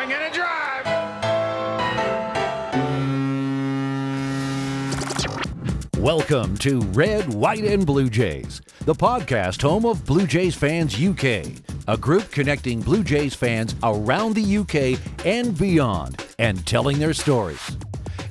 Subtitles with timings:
[0.00, 0.86] Swing and a drive.
[5.98, 11.48] Welcome to Red, White, and Blue Jays, the podcast home of Blue Jays Fans UK,
[11.86, 17.76] a group connecting Blue Jays fans around the UK and beyond and telling their stories.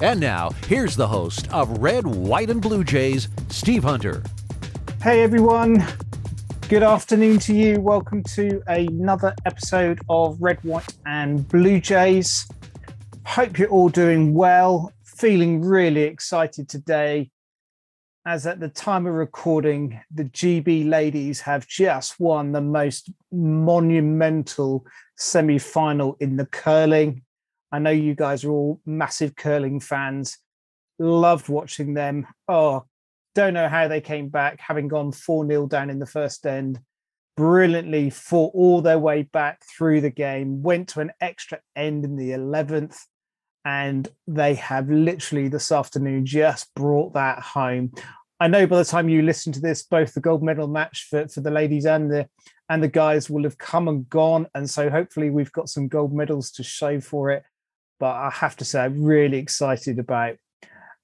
[0.01, 4.23] And now, here's the host of Red, White, and Blue Jays, Steve Hunter.
[5.04, 5.86] Hey everyone,
[6.70, 7.81] good afternoon to you.
[7.81, 12.47] Welcome to another episode of Red, White, and Blue Jays.
[13.25, 14.93] Hope you're all doing well.
[15.04, 17.32] Feeling really excited today
[18.24, 24.86] as at the time of recording, the GB ladies have just won the most monumental
[25.18, 27.24] semi final in the curling.
[27.71, 30.38] I know you guys are all massive curling fans.
[30.99, 32.27] Loved watching them.
[32.47, 32.86] Oh,
[33.39, 36.78] don't know how they came back, having gone 4 0 down in the first end.
[37.38, 42.17] Brilliantly fought all their way back through the game, went to an extra end in
[42.17, 42.97] the 11th,
[43.63, 47.94] and they have literally this afternoon just brought that home.
[48.41, 51.30] I know by the time you listen to this, both the gold medal match for,
[51.30, 52.28] for the ladies and the
[52.67, 56.13] and the guys will have come and gone, and so hopefully we've got some gold
[56.13, 57.44] medals to show for it.
[58.02, 60.35] But I have to say, I'm really excited about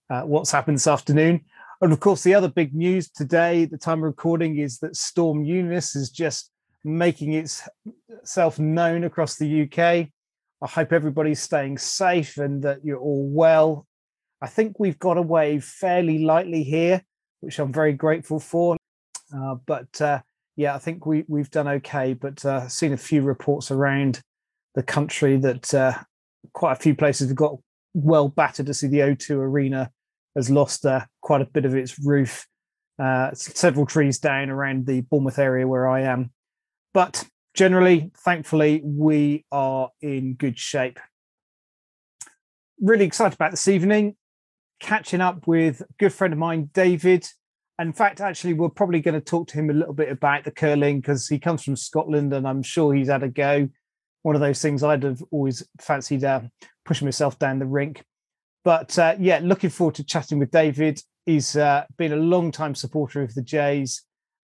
[0.09, 1.45] uh, what's happened this afternoon.
[1.81, 5.43] And of course, the other big news today, the time of recording, is that Storm
[5.43, 6.51] Eunice is just
[6.83, 9.79] making itself known across the UK.
[9.79, 13.87] I hope everybody's staying safe and that you're all well.
[14.41, 17.01] I think we've got away fairly lightly here
[17.45, 18.75] which I'm very grateful for.
[19.33, 20.21] Uh, but uh,
[20.55, 22.13] yeah, I think we we've done okay.
[22.13, 24.21] But uh, seen a few reports around
[24.73, 25.93] the country that uh,
[26.53, 27.57] quite a few places have got
[27.93, 28.65] well battered.
[28.65, 29.91] To see the O2 Arena
[30.35, 32.47] has lost uh, quite a bit of its roof.
[32.97, 36.31] Uh, several trees down around the Bournemouth area where I am,
[36.93, 40.97] but generally, thankfully, we are in good shape.
[42.79, 44.15] Really excited about this evening
[44.79, 47.27] catching up with a good friend of mine, David.
[47.79, 50.51] In fact, actually, we're probably going to talk to him a little bit about the
[50.51, 53.67] curling because he comes from Scotland and I'm sure he's had a go.
[54.21, 56.41] One of those things I'd have always fancied uh,
[56.85, 58.03] pushing myself down the rink.
[58.65, 61.01] But uh, yeah, looking forward to chatting with David.
[61.25, 64.01] He's uh, been a long time supporter of the Jays,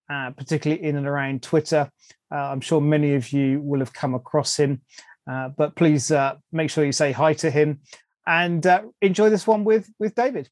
[0.10, 1.90] uh, particularly in and around Twitter.
[2.34, 4.82] Uh, I'm sure many of you will have come across him.
[5.30, 6.12] Uh, but please
[6.52, 7.82] make sure you say hi to him
[8.28, 10.50] and uh, enjoy this one with with David.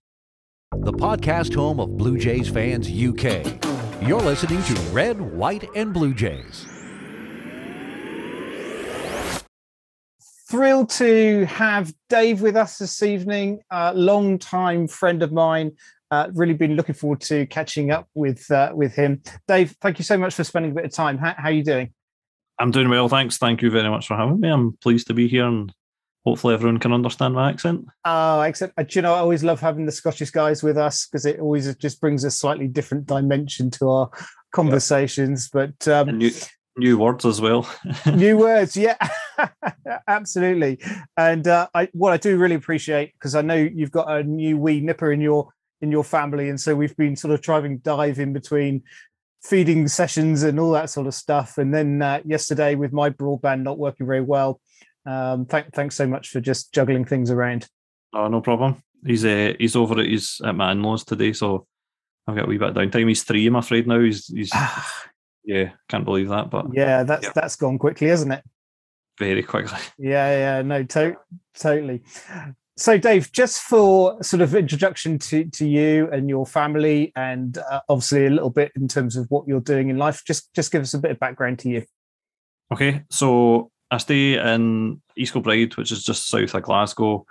[0.77, 3.45] The podcast home of Blue Jays fans UK.
[4.01, 6.67] You're listening to Red, White, and Blue Jays.
[10.49, 13.59] Thrilled to have Dave with us this evening.
[13.69, 15.73] Uh, long time friend of mine.
[16.09, 19.21] Uh, really been looking forward to catching up with uh, with him.
[19.47, 21.19] Dave, thank you so much for spending a bit of time.
[21.19, 21.93] How, how are you doing?
[22.57, 23.37] I'm doing well, thanks.
[23.37, 24.49] Thank you very much for having me.
[24.49, 25.71] I'm pleased to be here and
[26.25, 27.85] hopefully everyone can understand my accent.
[28.03, 28.73] Oh, excellent.
[28.75, 31.73] Uh, you know, I always love having the Scottish guys with us because it always
[31.75, 34.09] just brings a slightly different dimension to our
[34.51, 35.49] conversations.
[35.53, 35.67] Yeah.
[35.67, 36.31] But um, new,
[36.79, 37.69] new words as well.
[38.13, 38.97] new words, yeah,
[40.07, 40.79] absolutely.
[41.17, 44.57] And uh, I, what I do really appreciate because I know you've got a new
[44.57, 45.49] wee nipper in your
[45.81, 48.83] in your family, and so we've been sort of trying dive in between
[49.43, 51.57] feeding sessions and all that sort of stuff.
[51.57, 54.59] And then uh, yesterday, with my broadband not working very well,
[55.05, 57.67] um, th- thanks so much for just juggling things around.
[58.13, 58.81] Oh, no problem.
[59.05, 61.67] He's uh, he's over at his at my in-laws today, so
[62.27, 63.07] I've got a wee bit of downtime.
[63.07, 63.99] He's three, I'm afraid now.
[63.99, 64.51] He's he's
[65.49, 67.31] yeah, can't believe that, but yeah, that's yeah.
[67.33, 68.43] that's gone quickly, isn't it?
[69.17, 69.79] Very quickly.
[69.97, 71.17] Yeah, yeah, no, to-
[71.57, 72.03] totally.
[72.77, 77.81] So, Dave, just for sort of introduction to, to you and your family, and uh,
[77.89, 80.83] obviously a little bit in terms of what you're doing in life, just just give
[80.83, 81.83] us a bit of background to you.
[82.71, 87.25] Okay, so I stay in East Kilbride, which is just south of Glasgow.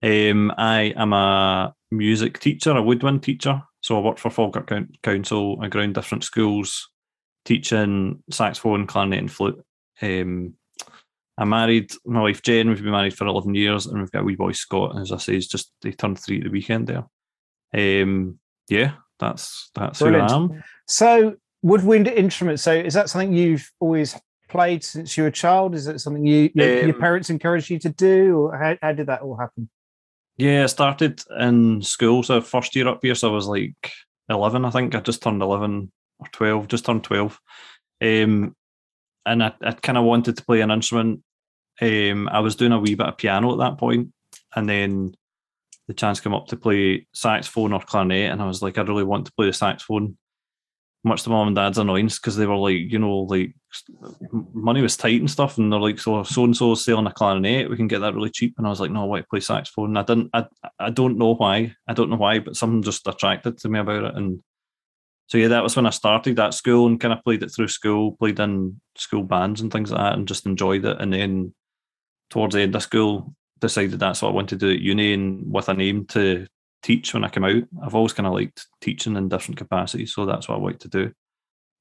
[0.00, 3.62] Um, I am a music teacher, a woodwind teacher.
[3.80, 4.70] So I work for Falkirk
[5.02, 6.88] Council around different schools,
[7.44, 9.62] teaching saxophone, clarinet, and flute.
[10.02, 10.54] Um,
[11.38, 11.92] I'm married.
[12.04, 12.68] My wife Jen.
[12.68, 14.98] We've been married for 11 years, and we've got a wee boy Scott.
[14.98, 17.04] As I say, he's just he turned three at the weekend there.
[17.72, 18.38] Um,
[18.68, 20.30] yeah, that's that's Brilliant.
[20.30, 20.64] who I am.
[20.86, 22.62] So woodwind instruments.
[22.62, 24.16] So is that something you've always
[24.48, 25.74] played since you were a child?
[25.74, 28.92] Is it something you, your, um, your parents encouraged you to do, or how, how
[28.92, 29.68] did that all happen?
[30.36, 32.22] Yeah, I started in school.
[32.22, 33.92] So first year up here, so I was like
[34.28, 34.94] eleven, I think.
[34.94, 37.38] I just turned eleven or twelve, just turned twelve.
[38.02, 38.54] Um,
[39.26, 41.22] and I, I kind of wanted to play an instrument.
[41.80, 44.12] Um, I was doing a wee bit of piano at that point,
[44.54, 45.14] and then
[45.86, 49.04] the chance came up to play saxophone or clarinet, and I was like, I really
[49.04, 50.16] want to play the saxophone.
[51.04, 53.54] much to mom and dad's annoyance because they were like, you know, like
[54.30, 57.70] money was tight and stuff, and they're like, so so and so selling a clarinet,
[57.70, 58.54] we can get that really cheap.
[58.58, 59.90] And I was like, no, I want to play saxophone.
[59.90, 60.46] And I didn't, I,
[60.78, 64.04] I don't know why, I don't know why, but something just attracted to me about
[64.04, 64.14] it.
[64.16, 64.42] And
[65.28, 67.68] so yeah, that was when I started that school and kind of played it through
[67.68, 71.00] school, played in school bands and things like that, and just enjoyed it.
[71.00, 71.54] And then
[72.30, 75.52] towards the end of school, decided that's what I wanted to do at uni and
[75.52, 76.46] with an aim to
[76.82, 77.62] teach when I came out.
[77.82, 80.88] I've always kind of liked teaching in different capacities, so that's what I like to
[80.88, 81.12] do.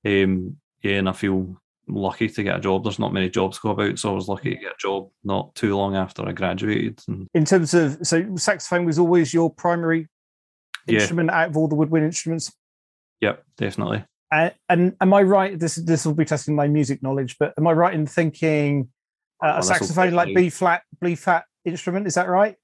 [0.05, 2.83] Um, yeah, and I feel lucky to get a job.
[2.83, 5.55] There's not many jobs go about, so I was lucky to get a job not
[5.55, 7.01] too long after I graduated.
[7.07, 10.07] And In terms of so saxophone was always your primary
[10.85, 10.99] Yeah.
[10.99, 12.51] instrument out of all the woodwind instruments.
[13.22, 14.06] Yep, definitely.
[14.31, 15.58] Uh, and am I right?
[15.58, 18.90] This this will be testing my music knowledge, but am I right in thinking
[19.44, 22.08] uh, Oh, a saxophone like B flat, B flat instrument?
[22.08, 22.56] Is that right?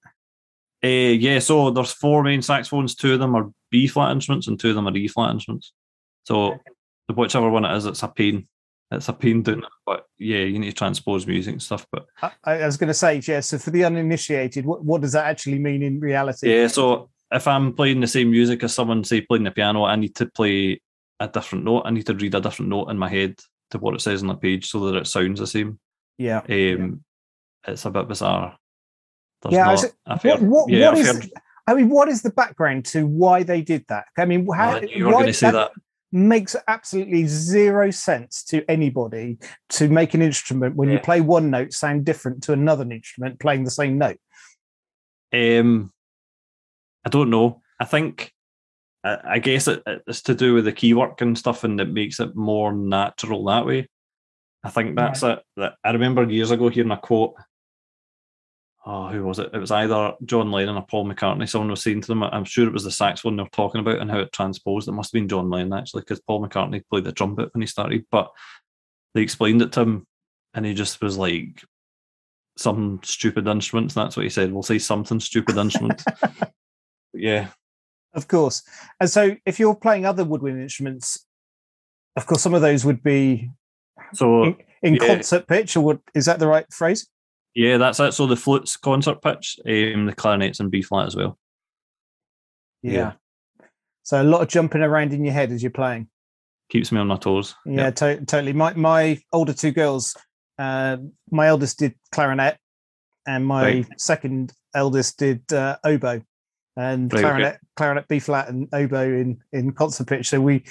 [0.84, 2.96] Uh, yeah, so there's four main saxophones.
[2.96, 5.72] Two of them are B flat instruments, and two of them are E flat instruments.
[6.26, 6.60] So
[7.14, 8.48] whichever one it is, it's a pain.
[8.92, 11.88] It's a pain doing it, but yeah, you need to transpose music and stuff.
[11.92, 13.40] But I, I was going to say, yeah.
[13.40, 16.54] So for the uninitiated, what, what does that actually mean in reality?
[16.54, 19.96] yeah, so if I'm playing the same music as someone, say, playing the piano, I
[19.96, 20.82] need to play
[21.20, 21.84] a different note.
[21.86, 23.40] I need to read a different note in my head
[23.72, 25.80] to what it says on the page so that it sounds the same.
[26.18, 26.42] yeah.
[26.50, 27.04] Um,
[27.68, 28.58] It's a bit bizarre.
[29.42, 31.32] There's Yeah, I not was- fair- What, what, yeah, what is?
[31.66, 34.06] I mean, what is the background to why they did that?
[34.18, 35.72] I mean, how, Oh, you were why- going to say that.
[36.12, 39.38] makes absolutely zero sense to anybody
[39.70, 43.64] to make an instrument when you play one note sound different to another instrument playing
[43.64, 44.20] the same note.
[45.34, 45.92] Um,
[47.06, 47.62] I don't know.
[47.80, 48.32] I think,
[49.04, 51.90] I, I guess it, it's to do with the key work and stuff, and it
[51.90, 53.90] makes it more natural that way.
[54.64, 55.40] I think that's it.
[55.58, 57.36] That I remember years ago hearing a quote.
[58.86, 59.50] Oh, who was it?
[59.54, 61.48] It was either John Lennon or Paul McCartney.
[61.48, 64.00] Someone was saying to them, I'm sure it was the saxophone they were talking about
[64.00, 64.90] and how it transposed.
[64.90, 67.68] It must have been John Lennon actually, because Paul McCartney played the trumpet when he
[67.68, 68.06] started.
[68.12, 68.32] But
[69.14, 70.08] they explained it to him,
[70.54, 71.64] and he just was like,
[72.58, 74.52] "Some stupid instruments." That's what he said.
[74.52, 76.04] We'll say something stupid instruments.
[77.14, 77.50] yeah,
[78.14, 78.64] Of course.
[79.00, 81.26] And so if you're playing other woodwind instruments,
[82.16, 83.50] of course, some of those would be
[84.14, 85.08] so in, in yeah.
[85.08, 87.08] concert pitch, or what is that the right phrase?
[87.56, 88.14] yeah, that's it.
[88.14, 91.38] So the flutes concert pitch, um, the clarinets and B flat as well.
[92.82, 93.14] Yeah.
[94.04, 96.08] So a lot of jumping around in your head as you're playing.
[96.70, 97.56] Keeps me on my toes.
[97.66, 98.54] Yeah, to- totally.
[98.54, 100.16] My my older two girls,
[100.58, 100.98] uh,
[101.32, 102.58] my eldest did clarinet,
[103.28, 103.88] and my Right.
[104.00, 106.22] second eldest did uh, oboe,
[106.76, 110.30] and clarinet, clarinet B flat, and oboe in in concert pitch.
[110.30, 110.64] So we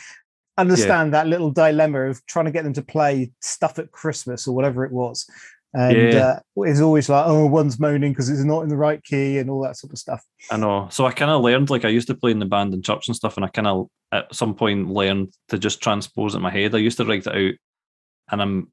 [0.59, 4.55] understand that little dilemma of trying to get them to play stuff at Christmas or
[4.55, 5.27] whatever it was,
[5.75, 6.19] and Yeah.
[6.19, 9.49] uh, it's always like, oh, one's moaning because it's not in the right key and
[9.49, 10.23] all that sort of stuff.
[10.51, 10.89] I know.
[10.91, 13.09] So I kind of learned, like I used to play in the band in church
[13.09, 16.43] and stuff, and I kind of at some point learned to just transpose it in
[16.43, 16.75] my head.
[16.75, 17.55] I used to write it out,
[18.31, 18.73] and I'm.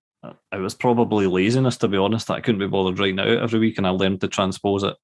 [0.52, 2.28] It was probably laziness, to be honest.
[2.28, 4.84] That I couldn't be bothered writing it out every week, and I learned to transpose
[4.84, 4.96] it.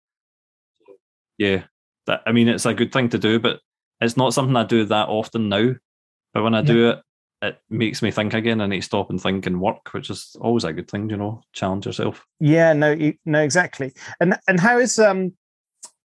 [1.38, 1.64] Yeah,
[2.08, 3.60] that I mean, it's a good thing to do, but
[4.02, 5.74] it's not something I do that often now.
[6.34, 7.02] But when I do it,
[7.42, 8.60] it makes me think again.
[8.62, 11.18] I need to stop and think and work, which is always a good thing, you
[11.18, 11.42] know.
[11.54, 12.26] Challenge yourself.
[12.40, 13.94] Yeah, no, you- no, exactly.
[14.20, 15.34] And and how has um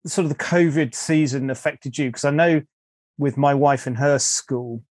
[0.07, 2.07] sort of the COVID season affected you?
[2.07, 2.63] Because I know
[3.19, 4.83] with my wife and her school,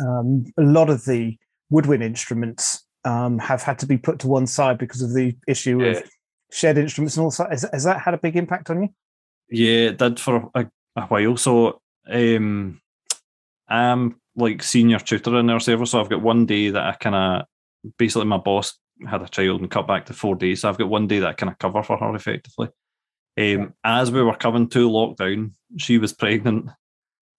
[0.00, 1.36] um, a lot of the
[1.70, 5.82] woodwind instruments um, have had to be put to one side because of the issue
[5.82, 5.90] Yeah.
[5.92, 6.10] of
[6.50, 7.50] shared instruments and all that.
[7.50, 8.88] Has, has that had a big impact on you?
[9.48, 11.36] Yeah, it did for a, a while.
[11.36, 12.80] So um
[13.68, 15.86] I'm like senior tutor in our server.
[15.86, 17.46] So I've got one day that I kinda
[17.98, 20.60] basically my boss had a child and cut back to four days.
[20.60, 22.68] So I've got one day that I kind of cover for her effectively.
[23.38, 26.70] Um, as we were coming to lockdown, she was pregnant,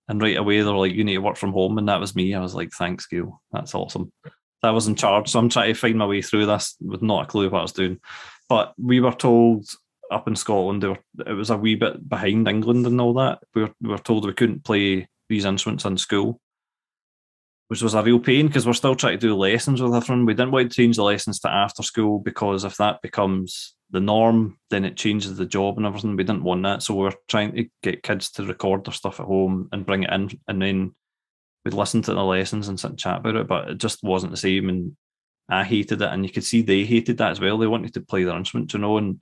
[0.07, 2.15] and right away they were like, "You need to work from home," and that was
[2.15, 2.35] me.
[2.35, 3.41] I was like, "Thanks, Gail.
[3.51, 4.11] That's awesome."
[4.63, 7.23] I was in charge, so I'm trying to find my way through this with not
[7.23, 7.99] a clue what I was doing.
[8.49, 9.65] But we were told
[10.11, 13.39] up in Scotland, were, it was a wee bit behind England and all that.
[13.53, 16.39] We were, we were told we couldn't play these instruments in school,
[17.67, 20.25] which was a real pain because we're still trying to do lessons with everyone.
[20.25, 23.99] We didn't want to change the lessons to after school because if that becomes the
[23.99, 26.15] norm, then it changes the job and everything.
[26.15, 26.83] We didn't want that.
[26.83, 30.03] So we were trying to get kids to record their stuff at home and bring
[30.03, 30.29] it in.
[30.47, 30.95] And then
[31.63, 34.31] we'd listen to the lessons and sit and chat about it, but it just wasn't
[34.31, 34.69] the same.
[34.69, 34.95] And
[35.49, 36.09] I hated it.
[36.09, 37.57] And you could see they hated that as well.
[37.57, 39.19] They wanted to play their instrument, you know, and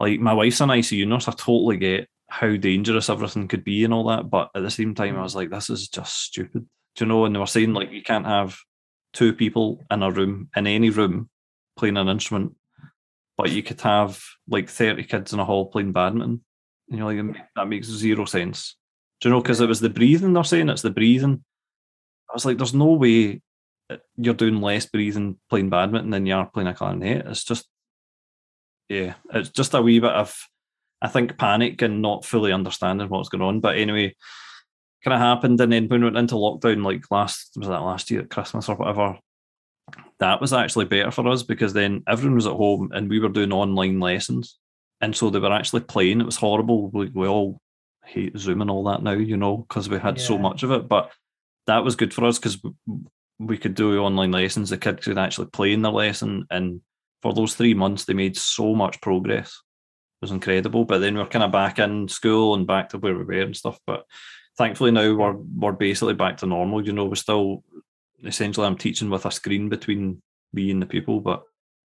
[0.00, 1.28] like my wife's an ICU nurse.
[1.28, 4.30] I totally get how dangerous everything could be and all that.
[4.30, 5.22] But at the same time, I mm.
[5.22, 6.66] was like, this is just stupid.
[6.96, 7.26] Do you know?
[7.26, 8.56] And they were saying like you can't have
[9.12, 11.28] two people in a room in any room
[11.76, 12.54] playing an instrument,
[13.36, 16.42] but you could have like 30 kids in a hall playing badminton.
[16.88, 18.76] And you're like, that makes zero sense.
[19.20, 19.42] Do you know?
[19.42, 21.44] Because it was the breathing they're saying, it's the breathing.
[22.28, 23.42] I was like, there's no way
[23.90, 27.26] uh, you're doing less breathing playing badminton than you are playing a clarinet.
[27.26, 27.66] It's just,
[28.90, 30.36] yeah, it's just a wee bit of,
[31.00, 33.60] I think, panic and not fully understanding what's going on.
[33.60, 34.16] But anyway,
[35.04, 35.60] kind of happened.
[35.60, 38.68] And then when we went into lockdown, like last, was that last year at Christmas
[38.68, 39.16] or whatever,
[40.18, 43.28] that was actually better for us because then everyone was at home and we were
[43.28, 44.58] doing online lessons.
[45.00, 46.20] And so they were actually playing.
[46.20, 46.90] It was horrible.
[46.90, 47.60] We, we all
[48.04, 50.24] hate Zoom and all that now, you know, because we had yeah.
[50.24, 50.88] so much of it.
[50.88, 51.12] But
[51.68, 52.60] that was good for us because
[53.38, 54.70] we could do online lessons.
[54.70, 56.44] The kids could actually play in their lesson.
[56.50, 56.80] And
[57.22, 59.48] for those three months, they made so much progress.
[59.48, 60.84] It was incredible.
[60.84, 63.42] But then we are kind of back in school and back to where we were
[63.42, 63.78] and stuff.
[63.86, 64.04] But
[64.56, 66.84] thankfully now we're we're basically back to normal.
[66.84, 67.64] You know, we're still
[68.24, 70.22] essentially I'm teaching with a screen between
[70.52, 71.42] me and the people, but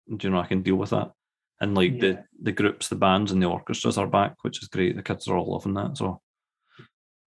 [0.06, 1.12] you know, I can deal with that.
[1.60, 2.00] And like yeah.
[2.00, 4.96] the the groups, the bands and the orchestras are back, which is great.
[4.96, 5.96] The kids are all loving that.
[5.96, 6.20] So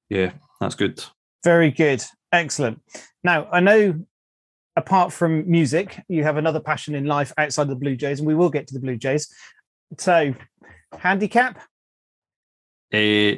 [0.09, 1.03] yeah, that's good.
[1.43, 2.03] Very good.
[2.31, 2.81] Excellent.
[3.23, 4.05] Now I know
[4.75, 8.27] apart from music, you have another passion in life outside of the Blue Jays, and
[8.27, 9.33] we will get to the Blue Jays.
[9.97, 10.33] So,
[10.97, 11.59] handicap?
[12.93, 13.35] Uh,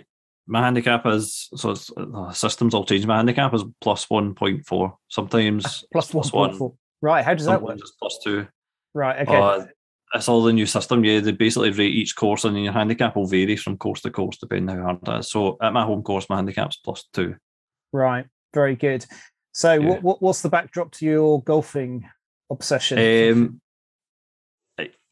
[0.48, 3.06] my handicap is so uh, systems all change.
[3.06, 4.98] My handicap is plus one point four.
[5.08, 6.74] Sometimes plus one point four.
[7.02, 7.26] Right.
[7.26, 7.80] How does that work?
[8.00, 8.48] Plus two.
[8.94, 9.28] Right.
[9.28, 9.36] Okay.
[9.36, 9.66] Uh,
[10.14, 11.04] it's all the new system.
[11.04, 14.38] Yeah, they basically rate each course, and your handicap will vary from course to course
[14.38, 15.30] depending how hard it is.
[15.30, 17.36] So at my home course, my handicap's plus two.
[17.92, 18.26] Right.
[18.54, 19.06] Very good.
[19.56, 19.88] So, yeah.
[19.88, 22.10] what, what, what's the backdrop to your golfing
[22.50, 22.98] obsession?
[23.30, 23.62] Um,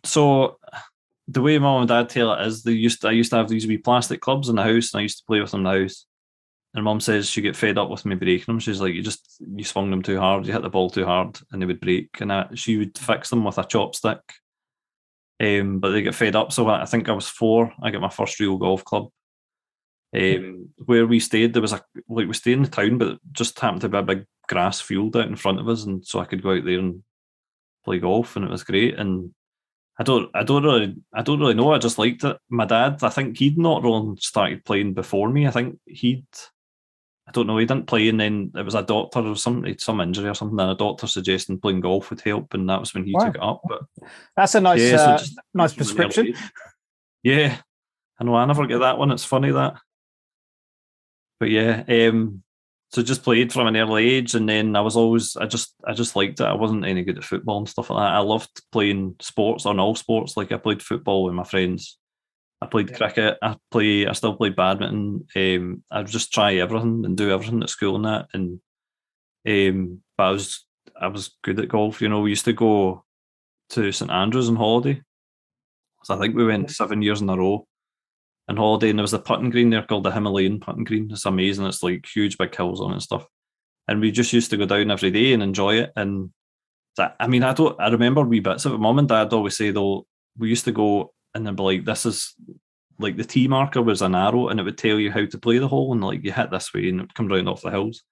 [0.04, 0.58] so,
[1.30, 3.48] the way mom and dad tell it is, they used to, I used to have
[3.48, 5.72] these wee plastic clubs in the house, and I used to play with them in
[5.72, 6.06] the house.
[6.74, 8.60] And mom says she get fed up with me breaking them.
[8.60, 11.40] She's like, you just you swung them too hard, you hit the ball too hard,
[11.52, 12.10] and they would break.
[12.20, 14.20] And I, she would fix them with a chopstick.
[15.40, 16.52] Um, but they get fed up.
[16.52, 17.72] So I think I was four.
[17.82, 19.08] I got my first real golf club,
[20.14, 23.58] um, where we stayed, there was a like we stayed in the town, but just
[23.60, 26.26] happened to be a big grass field out in front of us, and so I
[26.26, 27.04] could go out there and
[27.86, 28.98] play golf, and it was great.
[28.98, 29.34] And
[30.00, 31.74] I don't, I don't really, I don't really know.
[31.74, 32.38] I just liked it.
[32.50, 35.48] My dad, I think he'd not really started playing before me.
[35.48, 36.26] I think he'd,
[37.28, 40.02] I don't know, he didn't play, and then it was a doctor or something, some
[40.02, 43.06] injury or something, and a doctor suggesting playing golf would help, and that was when
[43.06, 43.26] he wow.
[43.26, 43.62] took it up.
[43.68, 43.82] But
[44.36, 46.34] that's a nice, yeah, uh, so nice prescription.
[47.22, 47.58] Yeah,
[48.20, 48.36] I know.
[48.36, 49.12] I never get that one.
[49.12, 49.76] It's funny that
[51.44, 52.42] but yeah, um,
[52.94, 55.94] so just played from an early age, and then I was always I just I
[55.94, 56.46] just liked it.
[56.46, 58.16] I wasn't any good at football and stuff like that.
[58.16, 60.38] I loved playing sports on all sports.
[60.38, 61.98] Like I played football with my friends.
[62.62, 62.98] I played yeah.
[62.98, 63.38] cricket.
[63.42, 64.06] I play.
[64.06, 65.26] I still play badminton.
[65.36, 68.28] Um, I just try everything and do everything at school and that.
[68.32, 68.62] And
[69.48, 70.64] um, but I was
[71.02, 72.00] I was good at golf.
[72.00, 73.06] You know, we used to go
[73.72, 75.02] to St Andrews on holiday.
[76.04, 77.66] So I think we went seven years in a row
[78.48, 81.10] and holiday, and there was a putting green there called the Himalayan putting green.
[81.12, 81.66] It's amazing.
[81.66, 83.26] It's like huge big hills on it and stuff.
[83.88, 85.92] And we just used to go down every day and enjoy it.
[85.96, 86.32] And
[86.98, 87.80] that, I mean, I don't.
[87.80, 88.80] I remember wee bits of it.
[88.80, 90.06] Mum and Dad always say though,
[90.38, 92.36] we used to go and they'd be like, "This is
[93.00, 95.58] like the tee marker was an arrow, and it would tell you how to play
[95.58, 98.04] the hole, and like you hit this way, and it come round off the hills."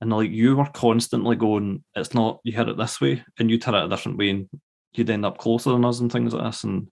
[0.00, 2.40] And like you were constantly going, "It's not.
[2.44, 4.48] You hit it this way, and you'd hit it a different way, and
[4.92, 6.88] you'd end up closer than us and things like this." And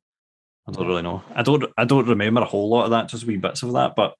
[0.68, 1.22] I don't really know.
[1.34, 1.64] I don't.
[1.76, 3.08] I don't remember a whole lot of that.
[3.08, 4.14] Just wee bits of that, but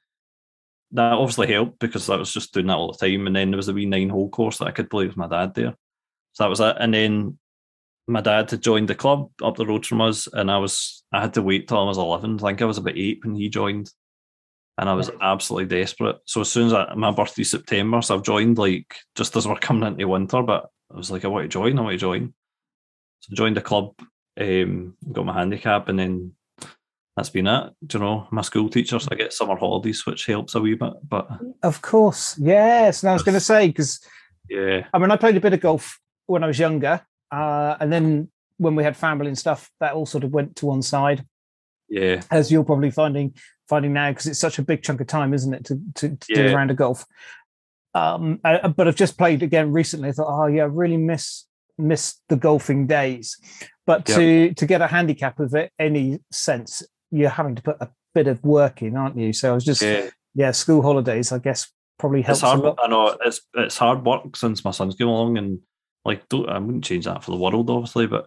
[0.93, 3.27] that obviously helped because I was just doing that all the time.
[3.27, 5.27] And then there was a wee nine hole course that I could play with my
[5.27, 5.75] dad there.
[6.35, 6.77] So that was it.
[6.79, 7.39] And then
[8.07, 11.21] my dad had joined the club up the road from us, and I was I
[11.21, 12.37] had to wait till I was eleven.
[12.37, 13.91] I think I was about eight when he joined,
[14.79, 16.19] and I was absolutely desperate.
[16.27, 19.57] So as soon as I, my birthday September, so I've joined like just as we're
[19.57, 20.43] coming into winter.
[20.43, 21.77] But I was like, I want to join.
[21.77, 22.35] I want to join.
[23.21, 23.95] So I joined the club
[24.41, 26.33] um, got my handicap, and then
[27.17, 27.73] that's been it.
[27.87, 30.93] Do you know, my school teachers, I get summer holidays, which helps a wee bit.
[31.09, 31.29] But
[31.63, 33.03] of course, yes.
[33.03, 34.05] And I was going to say because
[34.49, 37.01] yeah, I mean, I played a bit of golf when I was younger,
[37.31, 38.29] uh, and then
[38.59, 41.25] when we had family and stuff, that all sort of went to one side.
[41.89, 43.35] Yeah, as you're probably finding
[43.69, 46.27] finding now because it's such a big chunk of time, isn't it, to to, to
[46.29, 46.37] yeah.
[46.37, 47.07] do a round of golf.
[47.95, 50.11] Um, I, but I've just played again recently.
[50.11, 51.47] I thought, oh yeah, I really miss
[51.79, 53.39] miss the golfing days.
[53.87, 54.19] But yep.
[54.19, 58.27] to to get a handicap of it any sense, you're having to put a bit
[58.27, 59.33] of work in, aren't you?
[59.33, 62.43] So I was just yeah, yeah school holidays, I guess, probably helps.
[62.43, 62.79] It's hard.
[62.83, 65.61] I know it's it's hard work since my son's come along, and
[66.05, 68.07] like don't, I wouldn't change that for the world, obviously.
[68.07, 68.27] But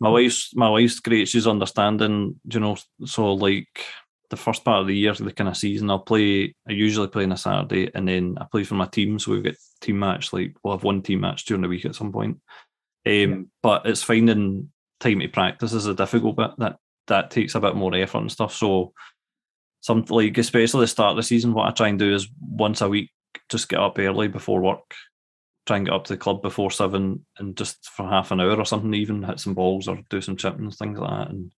[0.00, 0.12] my mm.
[0.12, 1.28] wife's my wife's great.
[1.28, 2.76] She's understanding, you know.
[3.06, 3.84] So like
[4.28, 6.54] the first part of the year, the kind of season, I'll play.
[6.68, 9.18] I usually play on a Saturday, and then I play for my team.
[9.18, 10.32] So we've got team match.
[10.32, 12.40] Like we'll have one team match during the week at some point.
[13.06, 13.36] Um, yeah.
[13.62, 14.71] But it's finding
[15.02, 16.50] time to practice is a difficult bit.
[16.58, 16.76] That
[17.08, 18.54] that takes a bit more effort and stuff.
[18.54, 18.92] So
[19.80, 22.80] something like especially the start of the season, what I try and do is once
[22.80, 23.10] a week
[23.48, 24.94] just get up early before work
[25.66, 28.56] try and get up to the club before seven and just for half an hour
[28.56, 31.52] or something, even hit some balls or do some chipping and things like that, and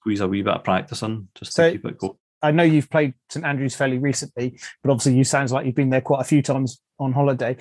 [0.00, 2.14] squeeze a wee bit of practice in just So- to keep it going.
[2.42, 5.90] I know you've played St Andrews fairly recently, but obviously you sounds like you've been
[5.90, 7.56] there quite a few times on holiday.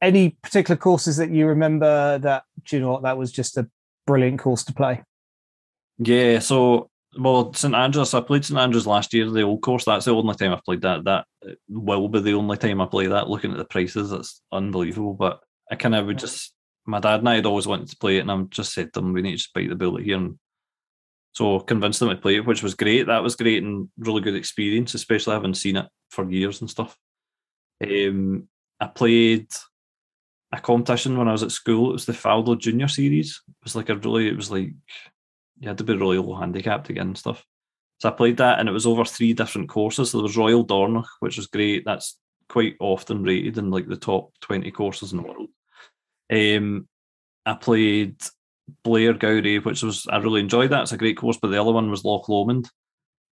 [0.00, 3.68] Any particular courses that you remember that do you know what that was just a
[4.06, 5.02] brilliant course to play?
[5.98, 8.14] Yeah, so well, St Andrews.
[8.14, 9.84] I played St Andrews last year, the old course.
[9.84, 11.04] That's the only time I've played that.
[11.04, 11.26] That
[11.68, 13.28] will be the only time I play that.
[13.28, 15.14] Looking at the prices, it's unbelievable.
[15.14, 15.40] But
[15.70, 16.54] I kind of would just.
[16.86, 19.00] My dad and I had always wanted to play it, and I'm just said to
[19.00, 20.38] them, "We need to just bite the bullet here." And
[21.32, 23.06] so convinced them to play it, which was great.
[23.06, 26.96] That was great and really good experience, especially having seen it for years and stuff.
[27.82, 28.48] Um,
[28.80, 29.48] I played
[30.52, 31.90] a competition when I was at school.
[31.90, 33.42] It was the Faldo Junior Series.
[33.48, 34.28] It was like a really.
[34.28, 34.70] It was like
[35.60, 37.44] you had to be really low handicapped to get in and stuff.
[37.98, 40.10] So I played that, and it was over three different courses.
[40.10, 41.84] So there was Royal Dornoch, which was great.
[41.84, 45.48] That's quite often rated in like the top twenty courses in the world.
[46.30, 46.88] Um,
[47.44, 48.16] I played
[48.84, 50.82] Blairgowrie, which was I really enjoyed that.
[50.82, 52.70] It's a great course, but the other one was Loch Lomond,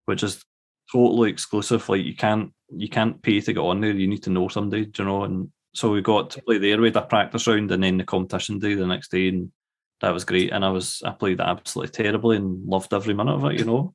[0.07, 0.45] which is
[0.93, 1.89] totally exclusive.
[1.89, 3.93] Like you can't you can't pay to get on there.
[3.93, 5.25] You need to know somebody, do you know.
[5.25, 6.81] And so we got to play there.
[6.81, 9.53] We had a practice round, and then the competition day the next day, and
[10.01, 10.51] that was great.
[10.51, 13.95] And I was I played absolutely terribly and loved every minute of it, you know.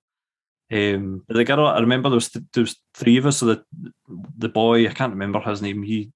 [0.72, 3.38] Um, but the girl, I remember there was th- there was three of us.
[3.38, 3.64] So the
[4.38, 5.82] the boy, I can't remember his name.
[5.82, 6.12] He,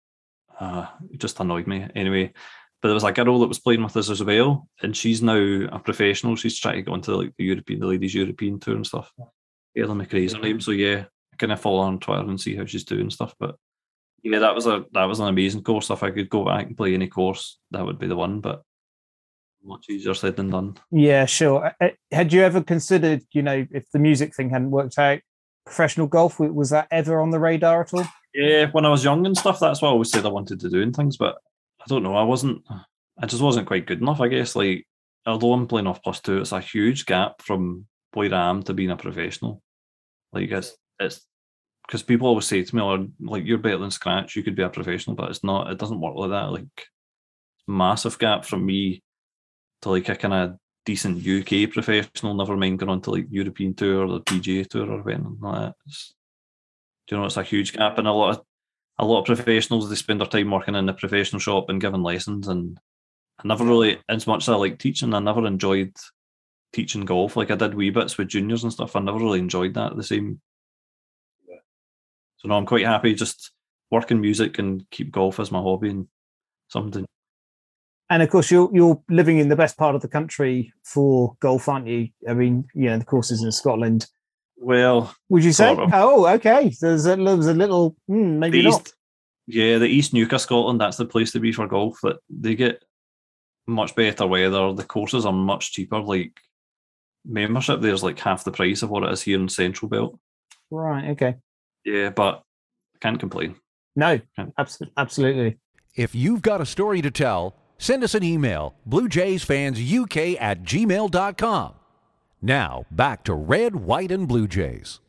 [0.60, 0.86] uh,
[1.18, 2.32] just annoyed me anyway.
[2.80, 5.68] But there was a girl that was playing with us as well, and she's now
[5.72, 6.36] a professional.
[6.36, 9.12] She's trying to go into like the European, the ladies European tour and stuff.
[9.76, 10.62] Ella McRae's her name.
[10.62, 13.34] So yeah, I kind of follow her on Twitter and see how she's doing stuff.
[13.40, 13.56] But
[14.26, 15.92] yeah, that was a that was an amazing course.
[15.92, 18.42] If I could go back and play any course, that would be the one.
[18.42, 18.64] But
[19.64, 20.78] much easier said than done.
[20.90, 21.72] Yeah, sure.
[21.80, 25.20] Uh, Had you ever considered, you know, if the music thing hadn't worked out,
[25.64, 28.06] professional golf was that ever on the radar at all?
[28.34, 30.70] Yeah, when I was young and stuff, that's what I always said I wanted to
[30.70, 31.18] do and things.
[31.18, 31.38] But
[31.82, 32.64] I don't know, I wasn't.
[33.22, 34.22] I just wasn't quite good enough.
[34.22, 34.56] I guess.
[34.56, 34.88] Like,
[35.28, 38.74] although I'm playing off plus two, it's a huge gap from where I am to
[38.74, 39.62] being a professional.
[40.34, 41.28] Like, it's it's
[41.88, 44.36] because people always say to me, "Oh, like you're better than scratch.
[44.36, 45.72] You could be a professional," but it's not.
[45.72, 46.52] It doesn't work like that.
[46.52, 46.88] Like,
[47.68, 49.04] massive gap from me
[49.82, 52.34] to like a kind of decent UK professional.
[52.34, 55.60] Never mind going on to like European tour or the PGA tour or anything like
[55.60, 55.76] that.
[55.88, 56.14] It's,
[57.08, 58.46] do you know it's a huge gap and a lot of
[58.98, 62.02] a lot of professionals they spend their time working in the professional shop and giving
[62.02, 62.80] lessons and
[63.40, 65.94] I never really as much as I like teaching, I never enjoyed
[66.74, 67.36] teaching golf.
[67.36, 68.96] Like I did wee bits with juniors and stuff.
[68.96, 70.42] I never really enjoyed that the same.
[72.46, 73.50] So no, I'm quite happy just
[73.90, 76.08] working music and keep golf as my hobby and
[76.68, 77.04] something.
[78.08, 81.68] And of course, you're you're living in the best part of the country for golf,
[81.68, 82.10] aren't you?
[82.30, 84.06] I mean, you know, the courses in Scotland.
[84.58, 85.72] Well, Would you say?
[85.72, 85.90] Of.
[85.92, 86.72] Oh, okay.
[86.80, 88.82] There's a, there's a little hmm, maybe the not.
[88.82, 88.94] east,
[89.48, 90.80] yeah, the East Neuk of, Scotland.
[90.80, 91.98] That's the place to be for golf.
[92.04, 92.84] That they get
[93.66, 94.72] much better weather.
[94.72, 96.00] The courses are much cheaper.
[96.00, 96.40] Like
[97.26, 100.20] membership, there's like half the price of what it is here in Central Belt.
[100.70, 101.10] Right.
[101.10, 101.38] Okay.
[101.86, 102.42] Yeah, but
[103.00, 103.56] can't complain.
[103.96, 104.20] No.
[104.58, 104.94] Absolutely.
[104.98, 105.58] Absolutely.
[105.96, 111.74] If you've got a story to tell, send us an email, bluejaysfansuk at gmail.com.
[112.42, 115.00] Now, back to Red, White, and Blue Jays.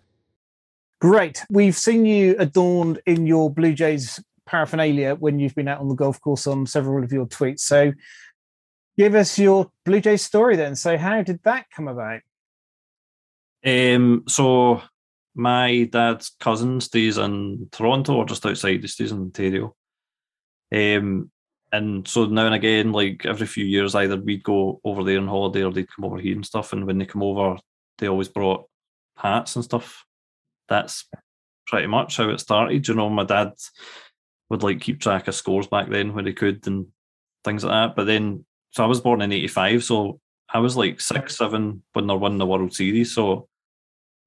[1.01, 1.45] Great.
[1.51, 5.95] We've seen you adorned in your Blue Jays paraphernalia when you've been out on the
[5.95, 7.61] golf course on several of your tweets.
[7.61, 7.93] So
[8.97, 10.77] give us your Blue Jays story then.
[10.77, 12.21] So how did that come about?
[13.65, 14.81] Um, so
[15.37, 18.81] my dad's cousin stays in Toronto or just outside.
[18.81, 19.77] He stays in Ontario.
[20.75, 21.31] Um,
[21.73, 25.29] and so now and again, like every few years, either we'd go over there on
[25.29, 26.73] holiday or they'd come over here and stuff.
[26.73, 27.59] And when they come over,
[27.99, 28.67] they always brought
[29.17, 30.05] hats and stuff.
[30.69, 31.05] That's
[31.67, 32.89] pretty much how it started.
[32.89, 33.53] You know, my dad
[34.49, 36.87] would like keep track of scores back then when he could and
[37.45, 37.97] things like that.
[37.97, 42.07] But then, so I was born in '85, so I was like six, seven when
[42.07, 43.15] they won the World Series.
[43.15, 43.49] So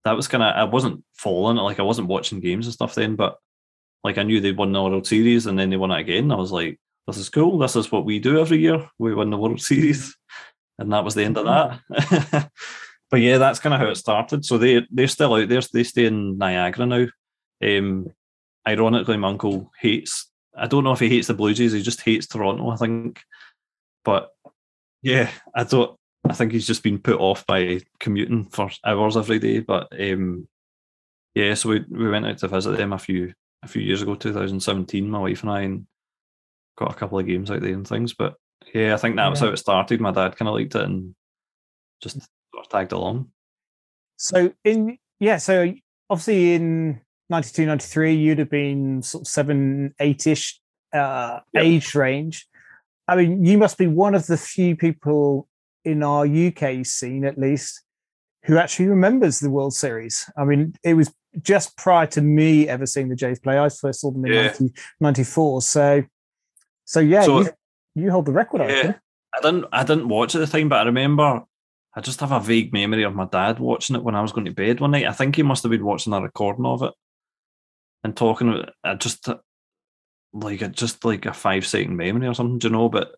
[0.06, 3.16] that was kind of I wasn't following like I wasn't watching games and stuff then,
[3.16, 3.38] but
[4.04, 6.32] like I knew they'd won the World Series and then they won it again.
[6.32, 7.58] I was like, this is cool.
[7.58, 8.90] This is what we do every year.
[8.98, 10.16] We win the World Series,
[10.78, 12.50] and that was the end of that.
[13.12, 14.46] but yeah, that's kind of how it started.
[14.46, 15.62] So they they're still out there.
[15.62, 17.08] They stay in Niagara now.
[17.62, 18.12] Um,
[18.68, 20.32] ironically, my uncle hates.
[20.56, 21.74] I don't know if he hates the Blue Jays.
[21.74, 22.70] He just hates Toronto.
[22.70, 23.22] I think,
[24.06, 24.30] but
[25.02, 25.99] yeah, I don't.
[26.30, 29.60] I think he's just been put off by commuting for hours every day.
[29.60, 30.48] But um,
[31.36, 34.16] yeah, so we, we went out to visit them a few a few years ago,
[34.16, 35.10] 2017.
[35.10, 35.86] My wife and I, and
[36.78, 38.14] got a couple of games out there and things.
[38.14, 38.36] But
[38.74, 40.00] yeah, I think that was how it started.
[40.00, 41.16] My dad kind of liked it and
[42.02, 43.32] just sort of tagged along.
[44.18, 45.74] So in yeah, so
[46.10, 50.60] obviously in 92, 93, you'd have been sort of seven, eight-ish
[50.94, 51.64] uh, Yep.
[51.64, 52.48] age range.
[53.08, 55.49] I mean, you must be one of the few people
[55.92, 57.84] in our UK scene, at least,
[58.46, 60.30] who actually remembers the World Series.
[60.38, 63.60] I mean, it was just prior to me ever seeing the Jays play.
[63.60, 64.44] I first saw them in Yeah.
[64.48, 65.62] 90, 94.
[65.62, 66.04] So,
[66.86, 67.50] so yeah, So- you,
[67.96, 68.62] you hold the record.
[68.62, 68.74] I Yeah.
[68.76, 68.96] reckon.
[69.32, 71.44] I didn't I didn't watch at the time, but I remember
[71.96, 74.46] I just have a vague memory of my dad watching it when I was going
[74.46, 75.06] to bed one night.
[75.06, 76.94] I think he must have been watching a recording of it
[78.04, 79.28] and talking I just
[80.34, 82.90] like a just like a five second memory or something, do you know?
[82.90, 83.16] But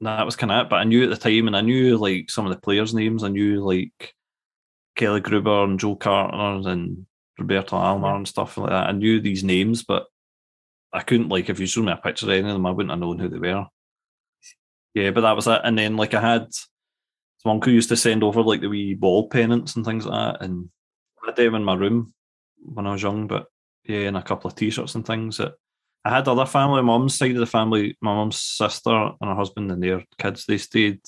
[0.00, 0.70] that was kind of it.
[0.70, 3.22] But I knew at the time, and I knew like some of the players' names.
[3.22, 4.14] I knew like
[4.96, 7.06] Kelly Gruber and Joe Carter and
[7.38, 8.88] Roberto Alomar and stuff like that.
[8.88, 10.06] I knew these names, but
[10.92, 12.90] I couldn't like if you showed me a picture of any of them, I wouldn't
[12.90, 13.66] have known who they were.
[14.94, 15.60] Yeah, but that was it.
[15.64, 19.28] And then like I had some uncle used to send over like the wee ball
[19.28, 20.68] pennants and things like that, and
[21.22, 22.12] I had them in my room
[22.58, 23.26] when I was young.
[23.26, 23.46] But
[23.84, 25.54] yeah, and a couple of t-shirts and things that
[26.04, 29.70] I had other family, mum's side of the family, my mum's sister and her husband
[29.70, 31.00] and their kids, they stayed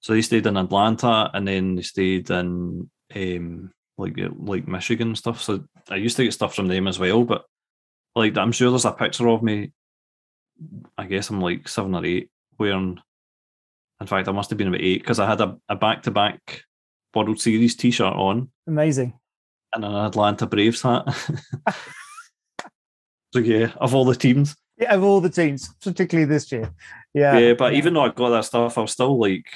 [0.00, 5.18] so they stayed in Atlanta and then they stayed in um like like Michigan and
[5.18, 5.42] stuff.
[5.42, 7.24] So I used to get stuff from them as well.
[7.24, 7.44] But
[8.14, 9.72] like I'm sure there's a picture of me,
[10.96, 13.00] I guess I'm like seven or eight, wearing
[14.00, 16.62] in fact I must have been about eight because I had a, a back-to-back
[17.14, 19.18] World Series t-shirt on Amazing.
[19.74, 21.04] and an Atlanta Braves hat.
[23.32, 24.56] so yeah, of all the teams.
[24.78, 26.70] Yeah, of all the teams, particularly this year.
[27.14, 27.36] Yeah.
[27.38, 29.46] Yeah, but even though I got that stuff, I was still like,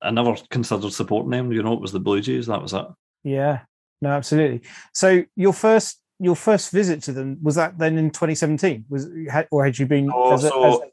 [0.00, 1.52] I never considered supporting them.
[1.52, 2.46] You know, it was the Blue Jays.
[2.46, 2.86] That was it.
[3.22, 3.60] Yeah,
[4.00, 4.62] no, absolutely.
[4.94, 8.84] So your first your first visit to them was that then in 2017?
[8.88, 10.10] Was had- or had you been?
[10.12, 10.90] Oh, as so- as-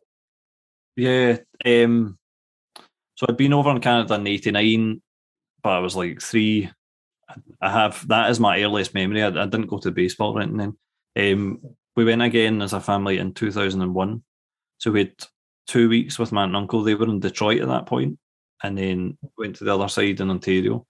[0.98, 1.38] Yeah.
[1.66, 2.18] Um,
[3.16, 5.02] so I'd been over in Canada in '89,
[5.64, 6.70] but I was like three.
[7.62, 9.24] I have that is my earliest memory.
[9.24, 10.76] I, I didn't go to baseball or anything.
[11.16, 11.34] Then.
[11.34, 11.62] Um,
[11.98, 14.24] we went again as a family in 2001.
[14.78, 15.14] So we had
[15.66, 16.84] two weeks with my aunt and uncle.
[16.84, 18.20] They were in Detroit at that point,
[18.64, 20.86] and then went to the other side in Ontario.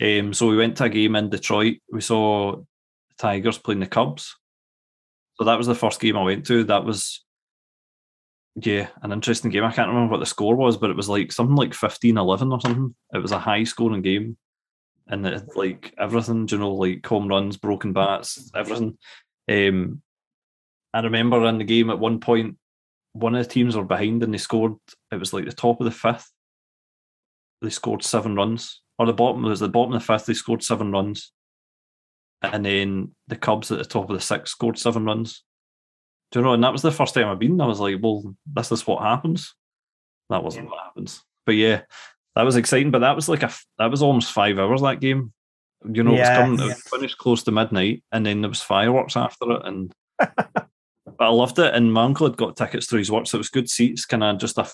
[0.00, 1.78] Um, so we went to a game in Detroit.
[1.90, 2.64] We saw the
[3.18, 4.36] Tigers playing the Cubs.
[5.38, 6.64] So that was the first game I went to.
[6.64, 7.24] That was
[8.56, 9.64] yeah, an interesting game.
[9.64, 12.52] I can't remember what the score was, but it was like something like 15 11
[12.52, 12.94] or something.
[13.14, 14.36] It was a high scoring game.
[15.08, 18.98] And it, like everything, you know, like home runs, broken bats, everything.
[19.50, 20.02] Um,
[20.94, 22.56] I remember in the game at one point,
[23.12, 24.74] one of the teams were behind and they scored,
[25.10, 26.30] it was like the top of the fifth.
[27.60, 28.80] They scored seven runs.
[28.98, 31.32] Or the bottom, was the bottom of the fifth, they scored seven runs.
[32.42, 35.44] And then the Cubs at the top of the sixth scored seven runs.
[36.32, 36.54] Do you know?
[36.54, 37.60] And that was the first time I've been.
[37.60, 39.54] I was like, well, this is what happens.
[40.30, 41.22] That wasn't what happens.
[41.46, 41.82] But yeah,
[42.34, 42.90] that was exciting.
[42.90, 45.32] But that was like a that was almost five hours that game.
[45.88, 46.58] You know, it was Yeah, coming.
[46.58, 46.68] It yeah.
[46.68, 49.62] was finished close to midnight, and then there was fireworks after it.
[49.66, 49.92] And
[51.18, 51.74] but I loved it.
[51.74, 54.04] And my uncle had got tickets through his work, so it was good seats.
[54.04, 54.68] Kind of just a,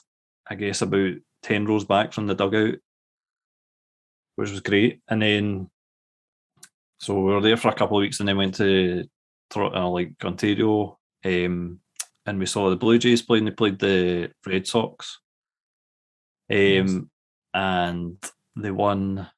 [0.48, 2.76] I guess about ten rows back from the dugout,
[4.36, 5.00] which was great.
[5.08, 5.70] And then,
[6.98, 9.04] so we were there for a couple of weeks, and then went to
[9.56, 11.80] uh, like Ontario, um,
[12.26, 13.44] and we saw the Blue Jays playing.
[13.44, 15.20] They played the Red Sox,
[16.50, 17.10] um,
[17.54, 18.16] and
[18.56, 19.28] they won.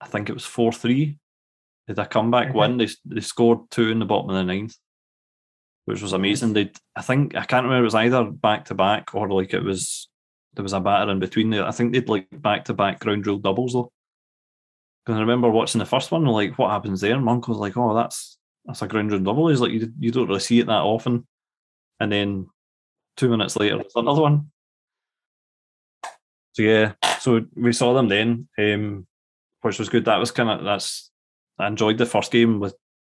[0.00, 1.18] I think it was four three.
[1.86, 2.58] They had a comeback Okay.
[2.58, 2.78] win.
[2.78, 4.76] They they scored two in the bottom of the ninth,
[5.84, 6.52] which was amazing.
[6.52, 7.82] They I think I can't remember.
[7.82, 10.08] It was either back to back or like it was
[10.54, 11.66] there was a batter in between there.
[11.66, 13.92] I think they'd like back to back ground rule doubles though.
[15.04, 17.14] Because I remember watching the first one, like what happens there?
[17.14, 20.10] And my uncle's like, "Oh, that's that's a ground rule double." He's like, "You you
[20.10, 21.26] don't really see it that often."
[22.00, 22.48] And then
[23.16, 24.50] two minutes later, there's another one.
[26.52, 29.06] So yeah, so we saw them then, um,
[29.62, 30.06] which was good.
[30.06, 31.10] That was kind of that's
[31.58, 32.74] I enjoyed the first game with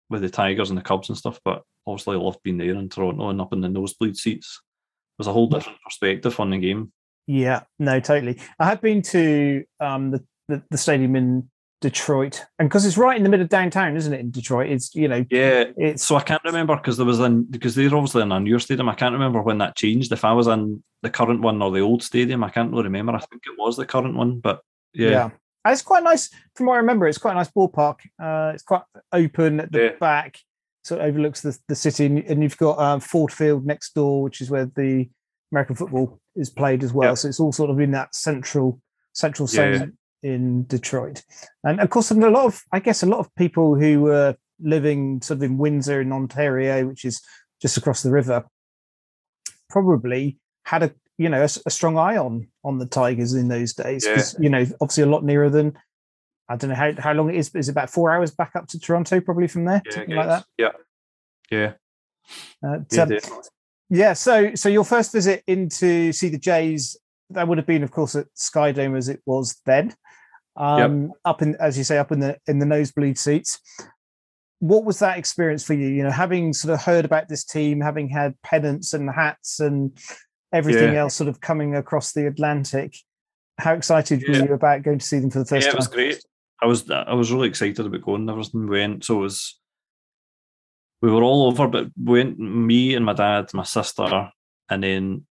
[0.09, 2.89] with the Tigers and the Cubs and stuff, but obviously I loved being there in
[2.89, 4.61] Toronto and up in the nosebleed seats.
[4.61, 6.91] It was a whole different perspective on the game.
[7.27, 8.39] Yeah, no, totally.
[8.59, 13.15] I have been to um, the, the the stadium in Detroit, and because it's right
[13.15, 14.19] in the middle of downtown, isn't it?
[14.19, 17.43] In Detroit, it's you know, Yeah, it's so I can't remember because there was in
[17.43, 18.89] because they're obviously in a newer stadium.
[18.89, 20.11] I can't remember when that changed.
[20.11, 23.13] If I was in the current one or the old stadium, I can't really remember.
[23.13, 24.61] I think it was the current one, but
[24.93, 25.29] yeah, yeah.
[25.65, 27.07] And it's quite nice from what I remember.
[27.07, 27.99] It's quite a nice ballpark.
[28.21, 29.89] Uh, it's quite open at the Yeah.
[29.99, 30.37] back,
[30.83, 34.41] so it overlooks the, the city, and, you've got um, Ford Field next door, which
[34.41, 35.09] is where the
[35.51, 37.11] American football is played as well.
[37.11, 37.17] Yep.
[37.19, 38.81] So it's all sort of in that central
[39.13, 39.77] central Yeah.
[39.77, 41.23] zone in Detroit,
[41.63, 45.21] and of course, a lot of I guess a lot of people who were living
[45.21, 47.21] sort of in Windsor in Ontario, which is
[47.61, 48.43] just across the river,
[49.69, 54.05] probably had a you know a strong eye on on the Tigers in those days.
[54.05, 55.77] 'cause, You know, obviously a lot nearer than
[56.49, 58.67] I don't know how how long it is, but it's about four hours back up
[58.69, 60.45] to Toronto, probably from there, yeah, something like that.
[60.57, 60.71] yeah,
[61.51, 61.73] yeah.
[62.65, 63.21] Uh, Yeah, um.
[63.89, 66.97] Yeah, so so your first visit into see the Jays
[67.29, 69.95] that would have been, of course, at Sky Dome as it was then.
[70.55, 71.11] Um, yep.
[71.25, 73.59] Up in, as you say, up in the in the nosebleed seats.
[74.59, 75.87] What was that experience for you?
[75.87, 79.97] You know, having sort of heard about this team, having had pennants and hats and
[80.53, 81.01] everything yeah.
[81.01, 82.95] else sort of coming across the Atlantic.
[83.57, 84.29] How excited yeah.
[84.29, 85.77] were you about going to see them for the first yeah, time?
[85.77, 86.23] it was great.
[86.61, 88.29] I was I was really excited about going.
[88.29, 89.59] Everything went so it was.
[91.01, 94.29] We were all over, but went me and my dad, my sister,
[94.69, 95.25] and then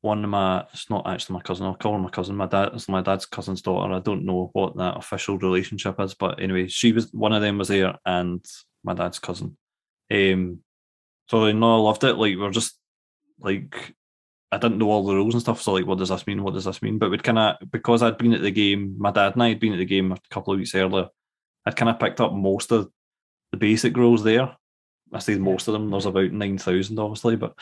[0.00, 2.70] one of my it's not actually my cousin i'll call her my cousin my dad
[2.72, 6.66] it's my dad's cousin's daughter i don't know what that official relationship is but anyway
[6.66, 8.44] she was one of them was there and
[8.82, 9.56] my dad's cousin
[10.10, 10.58] um
[11.28, 12.78] so know i loved it like we are just
[13.40, 13.94] like
[14.52, 16.54] i didn't know all the rules and stuff so like what does this mean what
[16.54, 19.34] does this mean but we'd kind of because i'd been at the game my dad
[19.34, 21.08] and i had been at the game a couple of weeks earlier
[21.66, 22.90] i'd kind of picked up most of
[23.52, 24.56] the basic rules there
[25.12, 27.54] i say most of them there's about 9000 obviously but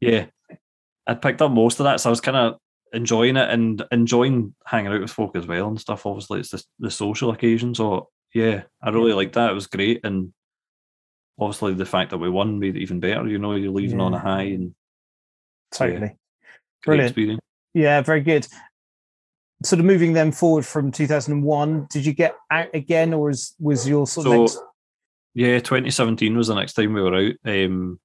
[0.00, 0.26] yeah
[1.10, 2.58] I'd picked up most of that, so I was kind of
[2.92, 6.06] enjoying it and enjoying hanging out with folk as well and stuff.
[6.06, 7.74] Obviously, it's the, the social occasion.
[7.74, 9.50] So yeah, I really liked that.
[9.50, 10.32] It was great, and
[11.38, 13.26] obviously the fact that we won made it even better.
[13.26, 14.04] You know, you're leaving yeah.
[14.04, 14.74] on a high and
[15.72, 16.12] totally yeah,
[16.84, 17.10] brilliant.
[17.10, 17.40] Experience.
[17.74, 18.46] Yeah, very good.
[19.62, 21.86] Sort of moving them forward from 2001.
[21.90, 24.58] Did you get out again, or was was your sort so, of next?
[25.34, 27.34] Yeah, 2017 was the next time we were out.
[27.44, 28.00] Um,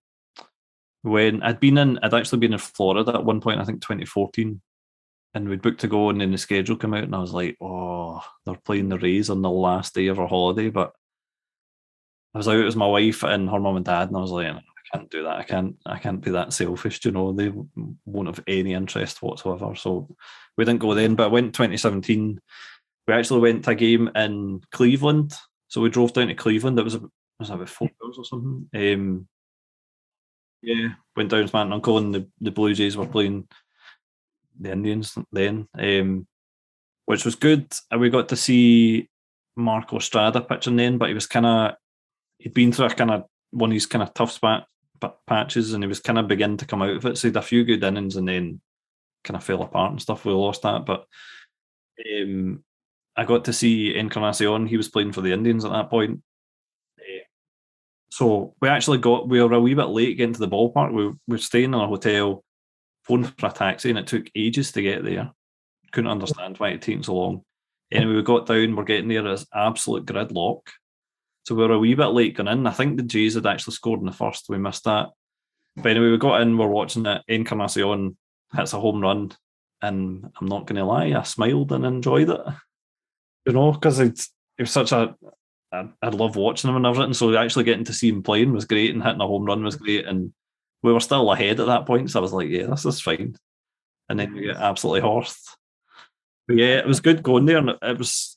[1.01, 4.61] when I'd been in, I'd actually been in Florida at one point, I think 2014,
[5.33, 7.57] and we'd booked to go, and then the schedule came out, and I was like,
[7.61, 10.93] oh, they're playing the Rays on the last day of our holiday, but
[12.33, 14.55] I was out with my wife and her mum and dad, and I was like,
[14.97, 15.37] can't do that.
[15.37, 17.03] I can't, I can't be that selfish.
[17.03, 17.51] You know, they
[18.05, 19.75] won't have any interest whatsoever.
[19.75, 20.07] So
[20.57, 21.15] we didn't go then.
[21.15, 22.39] But I went 2017.
[23.07, 25.33] We actually went to a game in Cleveland.
[25.67, 26.79] So we drove down to Cleveland.
[26.79, 27.01] It was, a
[27.39, 28.69] was about four hours or something.
[28.73, 29.27] Um,
[30.61, 33.47] yeah, went down to my uncle, and the, the Blue Jays were playing
[34.59, 36.25] the Indians then, um,
[37.05, 37.71] which was good.
[37.91, 39.09] And we got to see
[39.55, 41.75] Marco Estrada pitching then, but he was kind of
[42.39, 44.31] he'd been through a kind of one of these kind of tough
[44.95, 47.17] spot patches, and he was kind of beginning to come out of it.
[47.17, 48.61] So he had a few good innings, and then
[49.23, 50.25] kind of fell apart and stuff.
[50.25, 51.05] We lost that, but
[52.21, 52.63] um,
[53.15, 54.67] I got to see Encarnacion.
[54.67, 56.21] He was playing for the Indians at that point,
[58.15, 60.93] so we actually got we were a wee bit late getting to the ballpark.
[60.93, 62.45] We were staying in a hotel,
[63.03, 65.33] phoned for a taxi, and it took ages to get there.
[65.91, 67.41] Couldn't understand why it taking so long.
[67.91, 70.61] Anyway, we got down, we're getting there as absolute gridlock.
[71.45, 72.67] So we were a wee bit late going in.
[72.67, 74.49] I think the Jays had actually scored in the first.
[74.49, 75.09] We missed that.
[75.75, 77.21] But anyway, we got in, we're watching it.
[77.27, 78.17] Encarnacion
[78.55, 79.31] hits a home run.
[79.81, 82.41] And I'm not going to lie, I smiled and enjoyed it.
[83.45, 84.27] You know, because it
[84.57, 85.15] was such a
[85.71, 87.13] I, I love watching him and everything.
[87.13, 89.75] So actually getting to see him playing was great, and hitting a home run was
[89.75, 90.05] great.
[90.05, 90.33] And
[90.81, 93.35] we were still ahead at that point, so I was like, yeah, this is fine.
[94.09, 95.57] And then we get absolutely horsed.
[96.47, 98.34] But yeah, it was good going there, and it was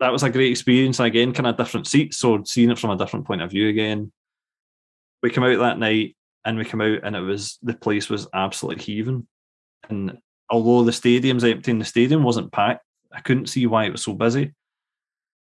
[0.00, 1.00] that was a great experience.
[1.00, 4.12] Again, kind of different seats, so seeing it from a different point of view again.
[5.22, 8.28] We came out that night, and we came out, and it was the place was
[8.34, 9.26] absolutely heaving.
[9.88, 10.18] And
[10.50, 14.02] although the stadium's empty and the stadium wasn't packed, I couldn't see why it was
[14.02, 14.52] so busy.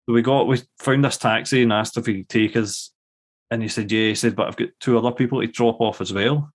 [0.07, 2.93] So we got we found this taxi and asked if he could take us,
[3.51, 4.09] and he said yeah.
[4.09, 6.53] He said, but I've got two other people to drop off as well.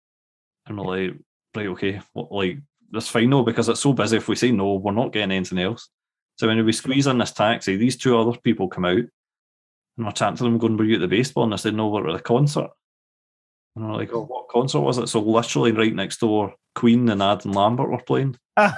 [0.67, 1.17] And we're like,
[1.55, 2.59] right, okay, like
[2.91, 4.17] that's fine though because it's so busy.
[4.17, 5.89] If we say no, we're not getting anything else.
[6.41, 10.12] So when we squeeze in this taxi, these two other people come out, and we're
[10.12, 12.17] chatting to them, going, "Were you at the baseball?" And I said, "No, we're at
[12.17, 12.71] the concert."
[13.75, 17.21] And we're like, "Oh, what concert was it?" So literally right next door, Queen and
[17.21, 18.38] Adam Lambert were playing.
[18.58, 18.73] and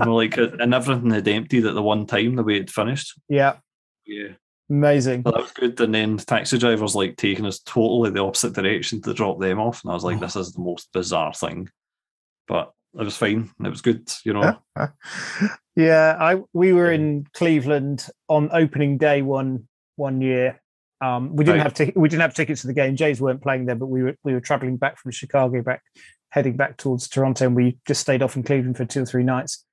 [0.00, 3.20] we're like, and everything had emptied at the one time the way it finished.
[3.28, 3.58] Yeah.
[4.04, 4.30] Yeah.
[4.68, 5.22] Amazing.
[5.22, 5.80] But that was good.
[5.80, 9.60] And then the taxi driver's like taking us totally the opposite direction to drop them
[9.60, 9.84] off.
[9.84, 10.20] And I was like, oh.
[10.20, 11.68] this is the most bizarre thing.
[12.48, 13.50] But it was fine.
[13.64, 14.56] It was good, you know.
[15.76, 20.60] yeah, I we were in Cleveland on opening day one one year.
[21.00, 21.64] Um, we didn't right.
[21.64, 22.96] have to we didn't have tickets to the game.
[22.96, 25.82] Jays weren't playing there, but we were we were traveling back from Chicago back
[26.30, 29.22] heading back towards Toronto and we just stayed off in Cleveland for two or three
[29.22, 29.64] nights.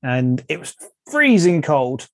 [0.00, 0.76] And it was
[1.10, 2.06] freezing cold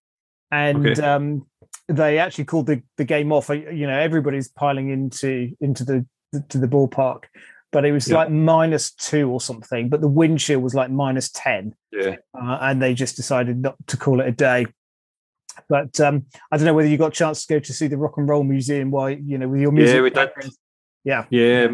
[0.50, 1.02] and okay.
[1.02, 1.46] um,
[1.86, 3.50] they actually called the, the game off.
[3.50, 6.06] You know, everybody's piling into into the
[6.48, 7.24] to the ballpark,
[7.72, 8.16] but it was yeah.
[8.16, 9.88] like minus two or something.
[9.88, 11.74] But the wind chill was like minus ten.
[11.92, 14.66] Yeah, uh, and they just decided not to call it a day.
[15.68, 17.98] But um, I don't know whether you got a chance to go to see the
[17.98, 18.90] Rock and Roll Museum.
[18.90, 19.96] Why you know with your music?
[19.96, 20.30] Yeah, we did.
[21.02, 21.68] Yeah, yeah,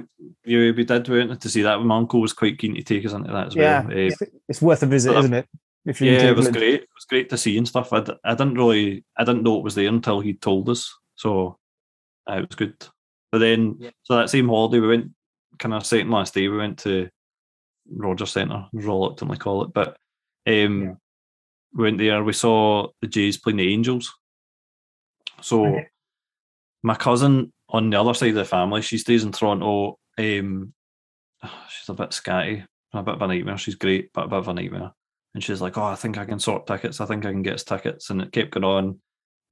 [0.44, 1.08] yeah, we did.
[1.08, 1.80] We went to see that.
[1.80, 3.98] My uncle was quite keen to take us into that as yeah, well.
[3.98, 5.48] Yeah, uh, it's worth a visit, isn't it?
[5.84, 6.82] If you yeah, it was great.
[6.82, 7.92] It was great to see and stuff.
[7.92, 10.92] I d- I didn't really, I didn't know it was there until he told us.
[11.14, 11.58] So
[12.28, 12.74] uh, it was good.
[13.32, 13.90] But then, yeah.
[14.02, 15.12] so that same holiday, we went
[15.58, 17.08] kind of second last day, we went to
[17.90, 19.96] Rogers Centre, reluctantly call it, but
[20.46, 20.94] um, Yeah.
[21.74, 22.22] we went there.
[22.24, 24.12] We saw the Jays playing the Angels.
[25.40, 25.88] So Okay.
[26.82, 29.98] my cousin on the other side of the family, she stays in Toronto.
[30.18, 30.72] Um,
[31.68, 33.58] she's a bit scatty, a bit of a nightmare.
[33.58, 34.92] She's great, but a bit of a nightmare.
[35.34, 37.00] And she's like, "Oh, I think I can sort tickets.
[37.00, 39.00] I think I can get us tickets." And it kept going on.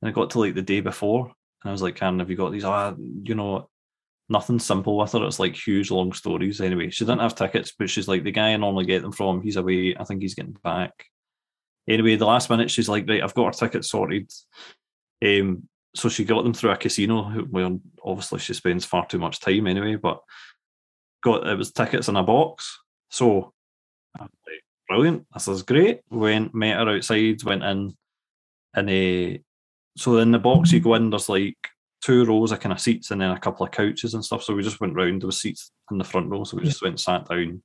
[0.00, 2.36] And it got to like the day before, and I was like, "Karen, have you
[2.36, 3.68] got these?" Ah, you know,
[4.28, 5.24] nothing simple with her.
[5.24, 6.60] It's like huge long stories.
[6.60, 9.42] Anyway, she didn't have tickets, but she's like, the guy I normally get them from,
[9.42, 9.96] he's away.
[9.98, 10.92] I think he's getting back.
[11.88, 14.30] Anyway, the last minute, she's like, right, I've got her tickets sorted.
[15.24, 17.70] Um, so she got them through a casino where
[18.02, 20.20] obviously she spends far too much time anyway, but
[21.22, 22.78] got it was tickets in a box.
[23.10, 23.52] So
[24.18, 24.30] like,
[24.88, 26.00] brilliant, this is great.
[26.10, 27.94] Went, met her outside, went in,
[28.74, 29.38] and uh,
[29.96, 31.56] so in the box you go in, there's like
[32.04, 34.42] two rows of kind of seats and then a couple of couches and stuff.
[34.42, 35.22] So we just went round.
[35.22, 37.62] There was seats in the front row, so we just went and sat down.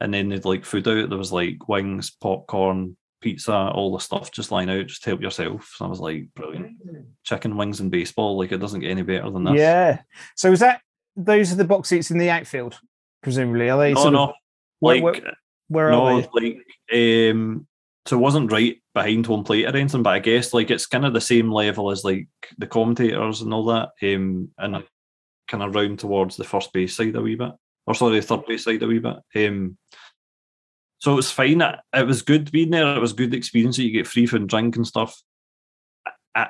[0.00, 1.08] And then they'd like food out.
[1.10, 4.86] There was like wings, popcorn, pizza, all the stuff just lying out.
[4.86, 5.74] Just help yourself.
[5.76, 6.76] So I was like, brilliant.
[7.24, 8.38] Chicken wings and baseball.
[8.38, 9.54] Like it doesn't get any better than this.
[9.56, 10.00] Yeah.
[10.36, 10.80] So is that
[11.14, 12.78] those are the box seats in the outfield?
[13.22, 13.92] Presumably, are they?
[13.92, 14.22] No, no.
[14.24, 14.34] Of,
[14.80, 15.32] where- Like where,
[15.68, 16.60] where no, are they?
[16.90, 17.66] like um,
[18.06, 21.04] so it wasn't right behind home plate or anything, but I guess like it's kind
[21.04, 24.82] of the same level as like the commentators and all that, um, and
[25.46, 27.52] kind of round towards the first base side a wee bit,
[27.86, 29.16] or sorry, third base side a wee bit.
[29.36, 29.76] Um,
[30.98, 31.60] so it was fine.
[31.60, 32.96] It, it was good being there.
[32.96, 33.76] It was good experience.
[33.76, 35.20] That you get free food and drink and stuff.
[36.06, 36.48] I, I,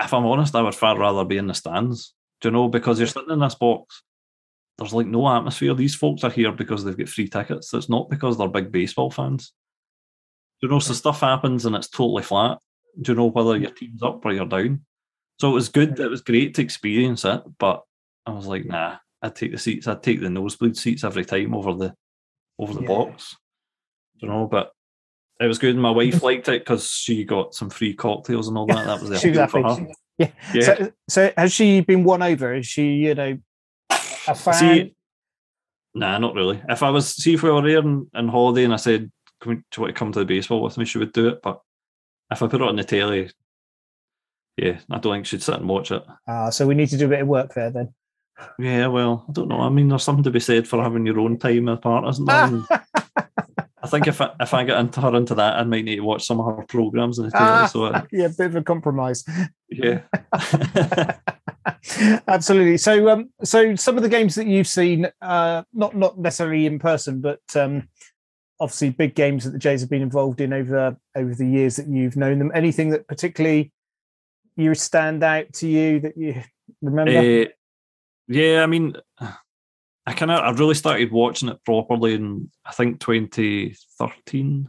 [0.00, 2.14] if I'm honest, I would far rather be in the stands.
[2.40, 2.68] Do you know?
[2.68, 4.04] Because you're sitting in this box
[4.78, 5.74] there's like no atmosphere.
[5.74, 7.74] These folks are here because they've got free tickets.
[7.74, 9.52] It's not because they're big baseball fans.
[10.60, 12.58] Do you know, so stuff happens and it's totally flat.
[13.00, 14.80] Do you know whether your team's up or you're down?
[15.40, 15.98] So it was good.
[16.00, 17.84] It was great to experience it, but
[18.26, 19.86] I was like, nah, I'd take the seats.
[19.86, 21.94] I'd take the nosebleed seats every time over the
[22.58, 22.88] over the Yeah.
[22.88, 23.36] box.
[24.20, 24.72] Do you know, but
[25.40, 25.76] it was good.
[25.76, 28.84] My wife liked it because she got some free cocktails and all that.
[28.84, 29.86] That was the She was appeal for her.
[30.18, 30.30] Yeah.
[30.52, 30.60] Yeah.
[30.62, 32.52] So, so has she been won over?
[32.56, 33.38] Is she, you know,
[33.90, 34.54] a fan?
[34.54, 34.94] See,
[35.94, 36.60] Nah, not really.
[36.68, 39.10] If I was, see, if we were there in, on holiday and I said,
[39.42, 40.84] do you want to come to the baseball with me?
[40.84, 41.40] She would do it.
[41.42, 41.60] But
[42.30, 43.30] if I put it on the telly,
[44.56, 46.02] yeah, I don't think she'd sit and watch it.
[46.26, 47.94] Ah, so we need to do a bit of work there then.
[48.58, 49.60] Yeah, well, I don't know.
[49.60, 52.62] I mean, there's something to be said for having your own time apart, isn't there?
[53.82, 56.02] I think if I, if I get into her into that, I might need to
[56.04, 57.44] watch some of her programs on the telly.
[57.50, 59.24] Ah, So, uh, yeah, bit of a compromise.
[59.68, 60.02] yeah.
[62.28, 62.78] Absolutely.
[62.78, 66.78] So, um, so some of the games that you've seen, uh, not not necessarily in
[66.78, 67.88] person, but um,
[68.60, 71.88] obviously big games that the Jays have been involved in over over the years that
[71.88, 72.50] you've known them.
[72.54, 73.72] Anything that particularly
[74.56, 76.42] you stand out to you that you
[76.82, 77.12] remember?
[77.18, 77.46] Uh,
[78.26, 83.00] yeah, I mean, I kind of I really started watching it properly in I think
[83.00, 84.68] 2013.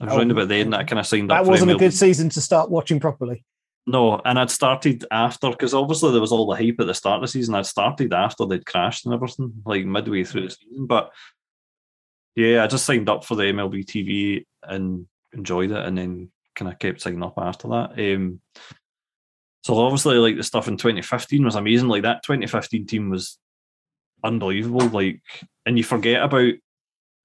[0.00, 1.44] I was Oh, around about then that I kind of signed up.
[1.44, 3.44] that wasn't a good season to start watching properly.
[3.86, 7.16] No, and I'd started after because obviously there was all the hype at the start
[7.16, 7.54] of the season.
[7.54, 10.86] I'd started after they'd crashed and everything, like midway through the season.
[10.86, 11.10] But
[12.34, 16.72] yeah, I just signed up for the MLB TV and enjoyed it, and then kind
[16.72, 17.92] of kept signing up after that.
[17.98, 18.40] Um,
[19.62, 21.88] so obviously, like the stuff in 2015 was amazing.
[21.88, 23.38] Like that 2015 team was
[24.22, 24.88] unbelievable.
[24.88, 25.22] Like,
[25.64, 26.54] and you forget about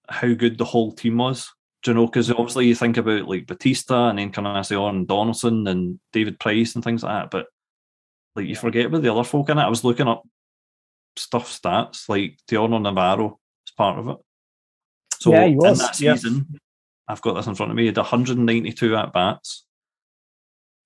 [0.08, 1.50] how good the whole team was.
[1.84, 2.06] Do you know?
[2.06, 6.76] Because obviously you think about like Bautista and then Encarnacion and Donaldson and David Price
[6.76, 7.48] and things like that, but
[8.36, 9.62] like you forget about the other folk in it.
[9.62, 10.24] I was looking up
[11.16, 14.18] stuff stats like Dioner Navarro is part of it.
[15.20, 16.16] So Yeah, in that yeah.
[16.16, 16.60] season,
[17.08, 17.84] I've got this in front of me.
[17.84, 19.66] He had 192 at bats.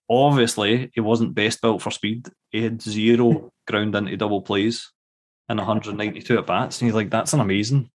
[0.10, 2.28] Obviously, he wasn't best built for speed.
[2.50, 4.92] He had zero ground into double plays
[5.50, 6.82] and 192 at bats.
[6.82, 7.90] And he's like, that's an amazing,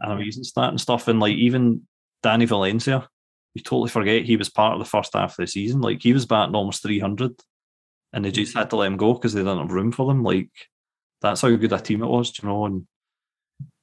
[0.00, 1.08] an amazing stat and stuff.
[1.08, 1.86] And like even
[2.22, 3.08] Danny Valencia,
[3.54, 5.80] you totally forget he was part of the first half of the season.
[5.80, 7.32] Like he was batting almost 300
[8.12, 8.34] and they mm.
[8.34, 10.22] just had to let him go because they didn't have room for them.
[10.22, 10.50] Like
[11.22, 12.66] that's how good a team it was, you know.
[12.66, 12.86] And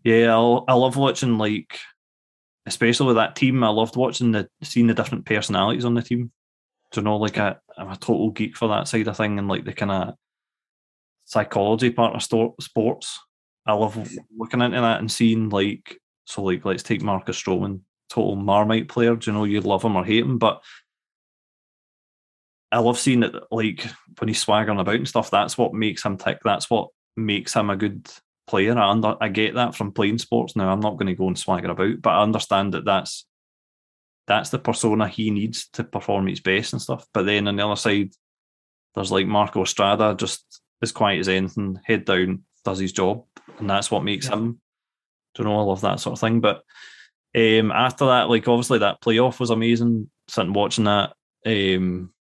[0.03, 1.79] yeah, I, I love watching like,
[2.65, 3.63] especially with that team.
[3.63, 6.31] I loved watching the seeing the different personalities on the team.
[6.91, 9.47] Do you know, like I, I'm a total geek for that side of thing and
[9.47, 10.13] like the kind of
[11.25, 13.19] psychology part of sto- sports.
[13.65, 13.95] I love
[14.37, 19.15] looking into that and seeing like so like let's take Marcus Stroman, total Marmite player.
[19.15, 20.61] Do you know you love him or hate him, but
[22.71, 23.85] I love seeing it like
[24.19, 25.31] when he's swaggering about and stuff.
[25.31, 26.39] That's what makes him tick.
[26.43, 28.09] That's what makes him a good
[28.47, 28.77] player.
[28.77, 30.55] I under, I get that from playing sports.
[30.55, 33.25] Now I'm not going to go and swagger about, but I understand that that's
[34.27, 37.05] that's the persona he needs to perform his best and stuff.
[37.13, 38.11] But then on the other side,
[38.95, 43.25] there's like Marco Estrada, just as quiet as anything, head down, does his job,
[43.59, 44.35] and that's what makes Yeah.
[44.35, 44.61] him
[45.35, 45.59] Don't know?
[45.59, 46.39] I love that sort of thing.
[46.41, 46.63] But
[47.35, 50.09] um, after that, like obviously that playoff was amazing.
[50.29, 51.13] Sitting watching that,
[51.45, 52.13] um,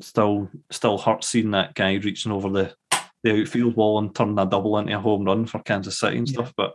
[0.00, 2.74] still still hurt seeing that guy reaching over the
[3.22, 6.28] the outfield wall and turning a double into a home run for Kansas City and
[6.28, 6.52] stuff.
[6.56, 6.72] But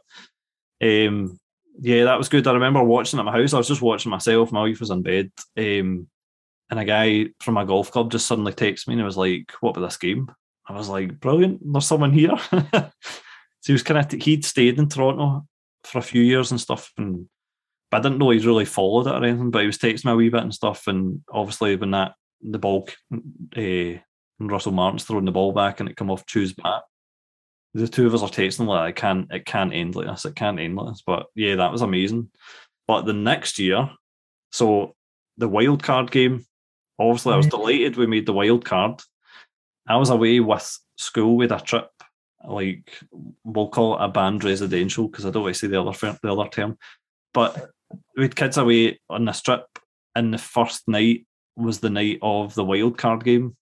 [0.81, 1.39] um,
[1.79, 2.47] yeah, that was good.
[2.47, 3.53] I remember watching at my house.
[3.53, 4.51] I was just watching myself.
[4.51, 6.07] My wife was in bed, um,
[6.69, 9.71] and a guy from a golf club just suddenly texted me and was like, "What
[9.71, 10.31] about this game?"
[10.67, 11.61] I was like, "Brilliant!
[11.63, 12.91] There's someone here." so
[13.65, 15.45] he was kind of he'd stayed in Toronto
[15.83, 17.27] for a few years and stuff, and
[17.91, 19.51] but I didn't know he'd really followed it or anything.
[19.51, 22.59] But he was texting me a wee bit and stuff, and obviously when that the
[22.59, 23.99] ball, uh,
[24.39, 26.83] Russell Martin's throwing the ball back and it come off Choo's bat.
[27.73, 30.25] The two of us are texting like, "I can't, it can't end like this.
[30.25, 32.29] It can't end like this." But yeah, that was amazing.
[32.87, 33.89] But the next year,
[34.51, 34.95] so
[35.37, 36.45] the wild card game.
[36.97, 37.57] Obviously, I was mm-hmm.
[37.57, 39.01] delighted we made the wild card.
[39.87, 41.89] I was away with school with a trip,
[42.47, 42.99] like
[43.43, 46.33] we'll call it a band residential because I don't want to say the other the
[46.33, 46.77] other term.
[47.33, 47.71] But
[48.15, 49.65] we had kids away on this trip,
[50.15, 51.25] and the first night
[51.55, 53.55] was the night of the wild card game.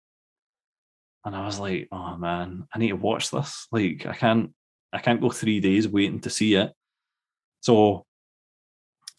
[1.26, 3.67] And I was like, oh man, I need to watch this.
[3.71, 4.51] Like I can't
[4.91, 6.71] I can't go three days waiting to see it.
[7.61, 8.05] So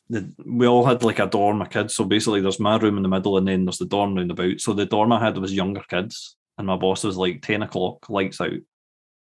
[0.08, 1.94] the, we all had like a dorm of kids.
[1.94, 4.60] So basically there's my room in the middle and then there's the dorm round about.
[4.60, 6.36] So the dorm I had was younger kids.
[6.56, 8.52] And my boss was like 10 o'clock, lights out.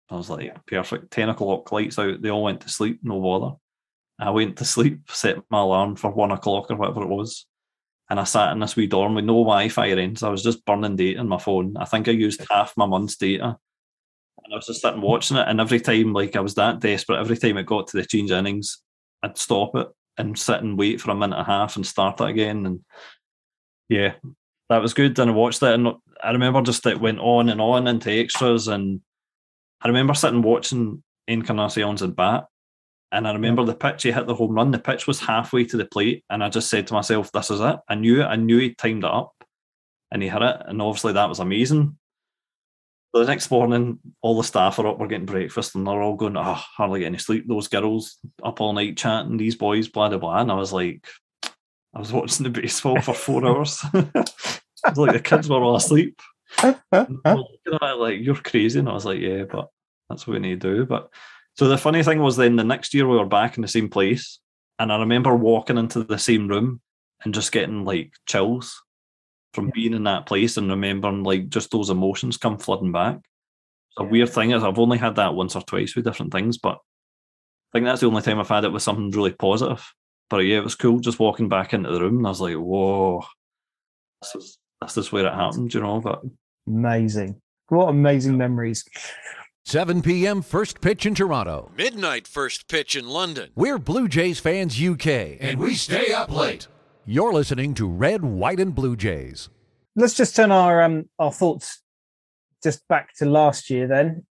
[0.09, 1.11] I was like, perfect.
[1.11, 2.21] 10 o'clock, lights out.
[2.21, 3.55] They all went to sleep, no bother.
[4.19, 7.45] I went to sleep, set my alarm for one o'clock or whatever it was.
[8.09, 10.15] And I sat in this wee dorm with no Wi Fi or anything.
[10.15, 11.75] So I was just burning data on my phone.
[11.77, 13.57] I think I used half my month's data.
[14.43, 15.47] And I was just sitting watching it.
[15.47, 18.31] And every time, like, I was that desperate, every time it got to the change
[18.31, 18.81] innings,
[19.23, 19.87] I'd stop it
[20.17, 22.65] and sit and wait for a minute and a half and start it again.
[22.65, 22.79] And
[23.89, 24.13] yeah,
[24.69, 25.19] that was good.
[25.19, 25.73] And I watched it.
[25.73, 25.89] And
[26.23, 28.69] I remember just it went on and on into extras.
[28.69, 29.01] And
[29.81, 32.45] I remember sitting watching Encarnacion's at bat
[33.11, 34.71] and I remember the pitch, he hit the home run.
[34.71, 36.25] The pitch was halfway to the plate.
[36.29, 37.77] And I just said to myself, this is it.
[37.87, 38.25] I knew it.
[38.25, 39.33] I knew he timed it up
[40.11, 40.61] and he hit it.
[40.65, 41.97] And obviously that was amazing.
[43.15, 46.17] So the next morning, all the staff are up, we're getting breakfast, and they're all
[46.17, 47.47] going, Oh, hardly getting any sleep.
[47.47, 50.41] Those girls up all night chatting, these boys, blah, blah, blah.
[50.41, 51.07] And I was like,
[51.95, 53.79] I was watching the baseball for four hours.
[53.93, 54.05] it
[54.85, 56.19] was like the kids were all asleep.
[57.95, 58.79] like, you're crazy.
[58.79, 59.69] And I was like, Yeah, but
[60.09, 60.85] that's what we need to do.
[60.85, 61.09] But
[61.57, 63.89] so the funny thing was then the next year we were back in the same
[63.89, 64.39] place,
[64.79, 66.81] and I remember walking into the same room
[67.23, 68.83] and just getting like chills
[69.53, 73.17] from being in that place and remembering like just those emotions come flooding back.
[73.97, 74.11] The yeah.
[74.11, 77.69] weird thing is I've only had that once or twice with different things, but I
[77.73, 79.83] think that's the only time I've had it with something really positive.
[80.29, 82.55] But yeah, it was cool just walking back into the room and I was like,
[82.55, 83.23] whoa,
[84.21, 86.01] this is this is where it happened, you know.
[86.01, 86.21] But
[86.67, 87.41] amazing.
[87.69, 88.85] What amazing memories.
[89.67, 90.41] 7 p.m.
[90.41, 91.69] first pitch in Toronto.
[91.75, 93.49] Midnight first pitch in London.
[93.53, 95.07] We're Blue Jays fans UK.
[95.41, 96.67] And we stay up late.
[97.05, 99.49] You're listening to Red, White, and Blue Jays.
[99.93, 101.81] Let's just turn our um our thoughts
[102.63, 104.25] just back to last year then.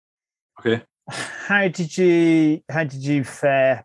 [0.59, 0.83] Okay.
[1.11, 3.85] How did you how did you fare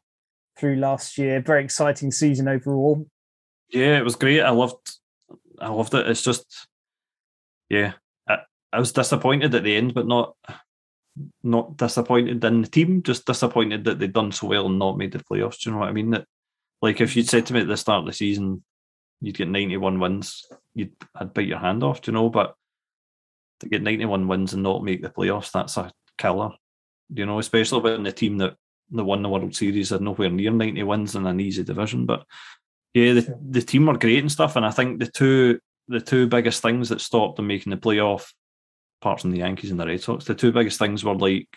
[0.58, 1.41] through last year?
[1.41, 3.06] Very exciting season overall.
[3.70, 4.39] Yeah, it was great.
[4.39, 4.89] I loved
[5.60, 6.08] I loved it.
[6.08, 6.45] It's just
[7.70, 7.95] yeah.
[8.26, 8.38] I,
[8.72, 10.38] I was disappointed at the end, but not
[11.43, 15.12] not disappointed in the team, just disappointed that they'd done so well and not made
[15.12, 15.62] the playoffs.
[15.62, 16.12] Do you know what I mean?
[16.12, 16.26] That
[16.82, 18.64] like if you'd said to me at the start of the season
[19.22, 22.30] you'd get 91 wins, you'd I'd bite your hand off, do you know?
[22.30, 22.55] But
[23.59, 26.51] to get 91 wins and not make the playoffs, that's a killer.
[27.14, 28.55] You know, especially when the team that,
[28.91, 32.05] that won the World Series are nowhere near 90 wins in an easy division.
[32.05, 32.26] But
[32.93, 34.55] yeah, the, the team were great and stuff.
[34.55, 38.32] And I think the two the two biggest things that stopped them making the playoff
[39.02, 41.47] apart from the Yankees and the Red Sox, the two biggest things were like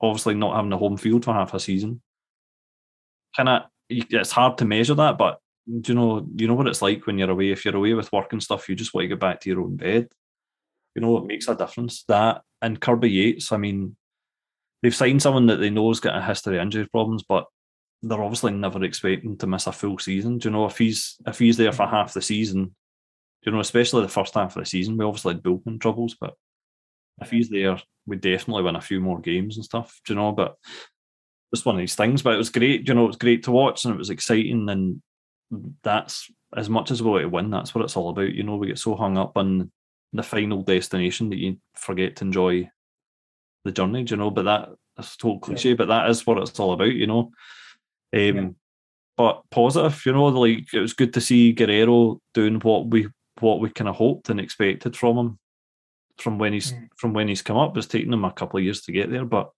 [0.00, 2.00] obviously not having a home field for half a season.
[3.36, 5.38] Kind of, it's hard to measure that, but
[5.80, 7.50] do you know, you know what it's like when you're away.
[7.50, 9.62] If you're away with work and stuff, you just want to get back to your
[9.62, 10.08] own bed.
[10.94, 12.04] You know, it makes a difference.
[12.06, 13.96] That and Kirby Yates, I mean,
[14.82, 17.46] they've signed someone that they know has got a history of injury problems, but
[18.02, 20.38] they're obviously never expecting to miss a full season.
[20.38, 22.74] Do you know if he's if he's there for half the season,
[23.42, 26.14] Do you know, especially the first half of the season, we obviously had bullpen troubles,
[26.20, 26.34] but
[27.20, 30.32] if he's there, we definitely win a few more games and stuff, do you know?
[30.32, 30.56] But
[31.52, 32.22] it's one of these things.
[32.22, 34.68] But it was great, you know, it was great to watch and it was exciting.
[34.68, 35.02] And
[35.82, 38.32] that's as much as we want to win, that's what it's all about.
[38.32, 39.70] You know, we get so hung up on
[40.12, 42.70] the final destination that you forget to enjoy
[43.64, 44.30] the journey, do you know?
[44.30, 45.74] But that, that's total cliche, yeah.
[45.76, 47.30] but that is what it's all about, you know.
[48.14, 48.48] Um, yeah.
[49.16, 53.08] But positive, you know, like it was good to see Guerrero doing what we
[53.40, 55.38] what we kind of hoped and expected from him
[56.18, 56.88] from when he's mm.
[56.96, 57.76] from when he's come up.
[57.76, 59.50] It's taken him a couple of years to get there, but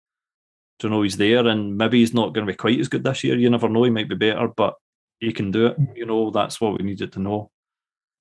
[0.78, 3.04] Do you know he's there, and maybe he's not going to be quite as good
[3.04, 3.36] this year.
[3.36, 4.74] You never know; he might be better, but
[5.20, 5.76] he can do it.
[5.94, 7.50] You know, that's what we needed to know.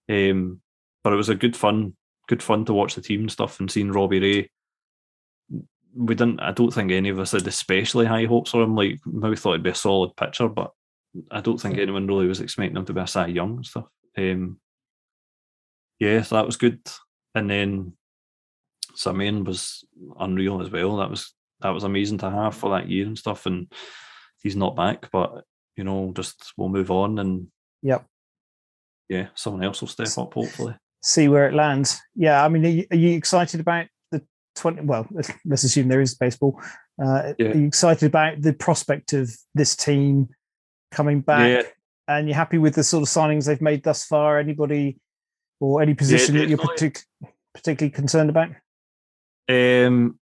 [0.10, 0.62] Um,
[1.04, 1.96] but it was a good fun,
[2.28, 4.50] good fun to watch the team and stuff, and seeing Robbie Ray.
[5.98, 6.42] We didn't.
[6.42, 8.76] I don't think any of us had especially high hopes for him.
[8.76, 10.72] Like maybe thought he'd be a solid pitcher, but
[11.32, 13.86] I don't think anyone really was expecting him to be a Cy Young and stuff.
[14.18, 14.60] Um,
[16.00, 16.80] yeah, so that was good.
[17.34, 17.94] And then
[18.96, 19.84] Semien was
[20.20, 20.98] unreal as well.
[20.98, 23.46] That was that was amazing to have for that year and stuff.
[23.46, 23.72] And
[24.42, 25.44] he's not back, but
[25.76, 27.48] you know, just we'll move on and
[27.82, 28.06] yep,
[29.10, 30.76] yeah, someone else will step up hopefully.
[31.02, 32.00] See where it lands.
[32.16, 34.24] Yeah, I mean, are you, are you excited about the
[34.56, 34.82] twenty?
[34.82, 36.62] Well, let's assume there is baseball.
[37.04, 37.50] Uh, yeah.
[37.50, 40.30] Are you excited about the prospect of this team
[40.92, 41.52] coming back?
[41.52, 41.70] Yeah.
[42.08, 44.40] And you're happy with the sort of signings they've made thus far?
[44.40, 44.98] Anybody
[45.60, 47.04] or any position yeah, that you're partic-
[47.54, 48.50] particularly concerned about?
[49.50, 50.20] Um,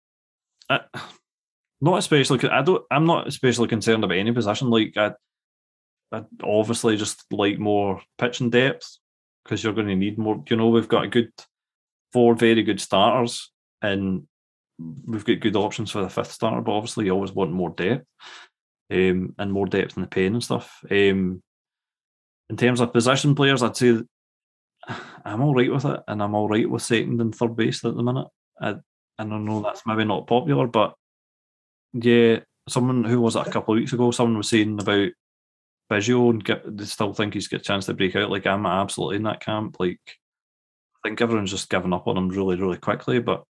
[0.70, 0.82] I,
[1.82, 2.50] not especially.
[2.50, 2.84] I don't.
[2.90, 4.70] I'm not especially concerned about any position.
[4.70, 5.12] Like I,
[6.12, 8.98] I obviously just like more pitching depth
[9.44, 10.44] because you're going to need more.
[10.50, 11.32] You know, we've got a good
[12.14, 13.52] four very good starters,
[13.82, 14.24] and
[14.80, 16.62] we've got good options for the fifth starter.
[16.62, 18.06] But obviously, you always want more depth,
[18.90, 20.80] um, and more depth in the pen and stuff.
[20.90, 21.44] Um,
[22.50, 24.02] in terms of position players, I'd say
[25.26, 27.96] I'm all right with it, and I'm all right with second and third base at
[27.96, 28.28] the minute.
[28.62, 28.76] I,
[29.20, 30.96] and I know that's maybe not popular, but
[31.94, 35.10] yeah, someone who was it a couple of weeks ago, someone was saying about
[35.92, 38.32] Biggio and get, they still think he's got a chance to break out.
[38.32, 39.78] Like I'm absolutely in that camp.
[39.80, 43.20] Like I think everyone's just given up on him really, really quickly.
[43.20, 43.44] But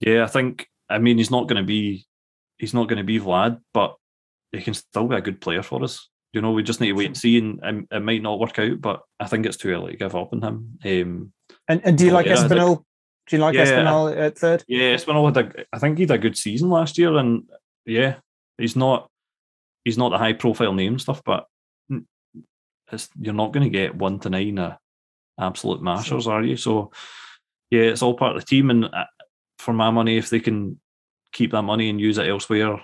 [0.00, 2.06] yeah, I think I mean he's not going to be
[2.58, 3.96] he's not going to be Vlad, but
[4.52, 6.08] he can still be a good player for us.
[6.32, 8.80] You know, we just need to wait and see, and it might not work out.
[8.80, 10.78] But I think it's too early to give up on him.
[10.84, 11.32] Um,
[11.68, 12.84] and and do you like yeah, Espinal?
[13.26, 14.64] Do you like yeah, Espinal at third?
[14.68, 17.42] Yeah, Espinal had a, I think he had a good season last year, and
[17.84, 18.16] yeah,
[18.56, 19.10] he's not
[19.84, 21.46] he's not a high profile name stuff, but
[23.20, 24.76] you're not going to get one to nine uh,
[25.40, 26.56] absolute mashers, are you?
[26.56, 26.92] So
[27.70, 29.04] yeah, it's all part of the team, and uh,
[29.58, 30.80] for my money, if they can
[31.32, 32.80] keep that money and use it elsewhere,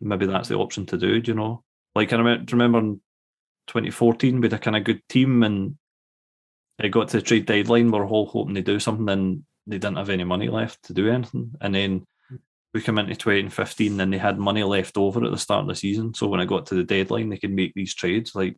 [0.00, 1.20] maybe that's the option to do.
[1.20, 1.62] Do you know?
[1.94, 3.00] Like I remember in
[3.66, 5.76] 2014, we had a kind of good team, and
[6.78, 7.90] it got to the trade deadline.
[7.90, 10.94] We we're all hoping to do something, and they didn't have any money left to
[10.94, 11.52] do anything.
[11.60, 12.06] And then
[12.74, 15.74] we come into 2015 and they had money left over at the start of the
[15.74, 16.14] season.
[16.14, 18.34] So when I got to the deadline, they could make these trades.
[18.34, 18.56] Like,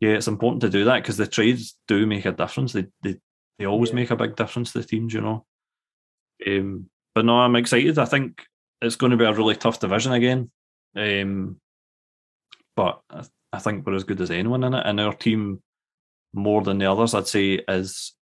[0.00, 2.72] yeah, it's important to do that because the trades do make a difference.
[2.72, 3.16] They they,
[3.58, 3.96] they always yeah.
[3.96, 5.44] make a big difference to the teams, you know.
[6.46, 7.98] Um, but no, I'm excited.
[7.98, 8.42] I think
[8.80, 10.50] it's going to be a really tough division again.
[10.96, 11.60] Um,
[12.76, 15.62] but I, I think we're as good as anyone in it, and our team
[16.32, 18.14] more than the others, I'd say, is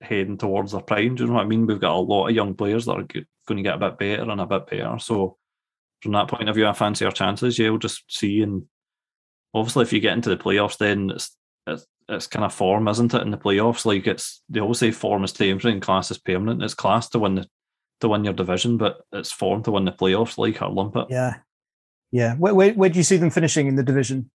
[0.00, 1.14] heading towards their prime.
[1.14, 1.66] Do you know what I mean?
[1.66, 3.06] We've got a lot of young players that are
[3.46, 4.98] going to get a bit better and a bit better.
[4.98, 5.36] So
[6.02, 7.58] from that point of view, I fancy our chances.
[7.58, 8.42] Yeah, we'll just see.
[8.42, 8.64] And
[9.54, 11.36] obviously, if you get into the playoffs, then it's
[11.66, 13.22] it's, it's kind of form, isn't it?
[13.22, 16.62] In the playoffs, like it's they always say form is temporary and class is permanent.
[16.62, 17.46] It's class to win the
[18.00, 21.06] to win your division, but it's form to win the playoffs, like our lumpet.
[21.10, 21.38] Yeah,
[22.12, 22.36] yeah.
[22.36, 24.30] Where, where, where do you see them finishing in the division?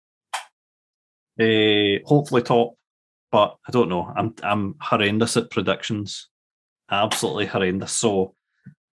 [1.41, 2.78] Uh, hopefully top
[3.31, 4.12] but I don't know.
[4.16, 6.29] I'm I'm horrendous at predictions,
[6.91, 7.93] absolutely horrendous.
[7.93, 8.35] So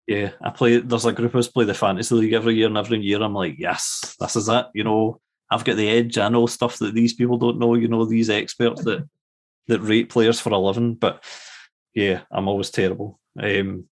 [0.07, 0.79] yeah, I play.
[0.79, 3.35] There's a group of us play the fantasy league every year, and every year I'm
[3.35, 4.67] like, yes, this is it.
[4.75, 5.21] You know,
[5.51, 6.19] I've got the edge.
[6.19, 7.75] I know stuff that these people don't know.
[7.75, 9.09] You know, these experts that
[9.69, 10.95] that rate players for a living.
[10.95, 11.25] But
[11.95, 13.19] yeah, I'm always terrible.
[13.41, 13.89] Um,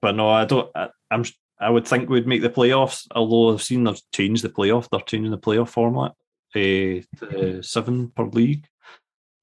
[0.00, 0.70] but no, I don't.
[0.74, 1.24] I, I'm.
[1.60, 3.06] I would think we'd make the playoffs.
[3.14, 4.88] Although I've seen they've changed the playoff.
[4.90, 6.12] They're changing the playoff format
[6.54, 8.66] uh, to seven per league.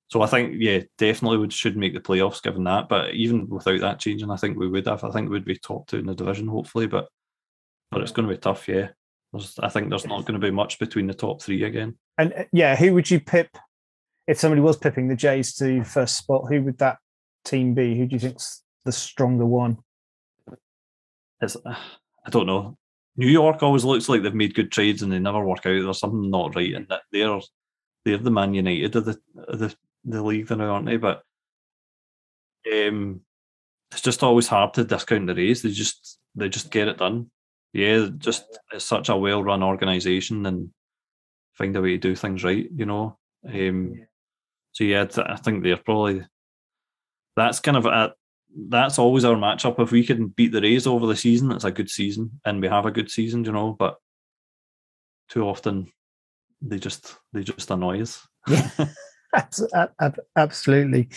[0.09, 2.87] So I think, yeah, definitely we should make the playoffs given that.
[2.87, 5.03] But even without that changing, I think we would have.
[5.03, 6.87] I think we'd be top two in the division, hopefully.
[6.87, 7.07] But
[7.91, 8.89] but it's going to be tough, yeah.
[9.33, 11.97] There's, I think there's not going to be much between the top three again.
[12.17, 13.49] And uh, yeah, who would you pip
[14.27, 16.45] if somebody was pipping the Jays to first spot?
[16.49, 16.97] Who would that
[17.45, 17.97] team be?
[17.97, 19.77] Who do you think's the stronger one?
[21.41, 21.75] It's, uh,
[22.25, 22.77] I don't know.
[23.15, 25.81] New York always looks like they've made good trades and they never work out.
[25.81, 27.01] There's something not right and that.
[27.11, 27.39] They're
[28.05, 29.75] they're the Man United of the of the
[30.07, 30.97] the league now, aren't they?
[30.97, 31.21] But
[32.71, 33.21] um,
[33.91, 35.61] it's just always hard to discount the Rays.
[35.61, 37.29] They just they just get it done.
[37.73, 40.69] Yeah, just it's such a well run organisation and
[41.53, 42.67] find a way to do things right.
[42.73, 43.17] You know.
[43.47, 44.07] Um,
[44.71, 46.25] so yeah, I think they're probably
[47.35, 48.13] that's kind of a
[48.69, 49.79] that's always our matchup.
[49.79, 52.67] If we can beat the Rays over the season, it's a good season, and we
[52.67, 53.75] have a good season, you know.
[53.77, 53.97] But
[55.29, 55.91] too often,
[56.61, 58.25] they just they just annoy us.
[58.47, 58.69] Yeah.
[60.35, 61.09] Absolutely.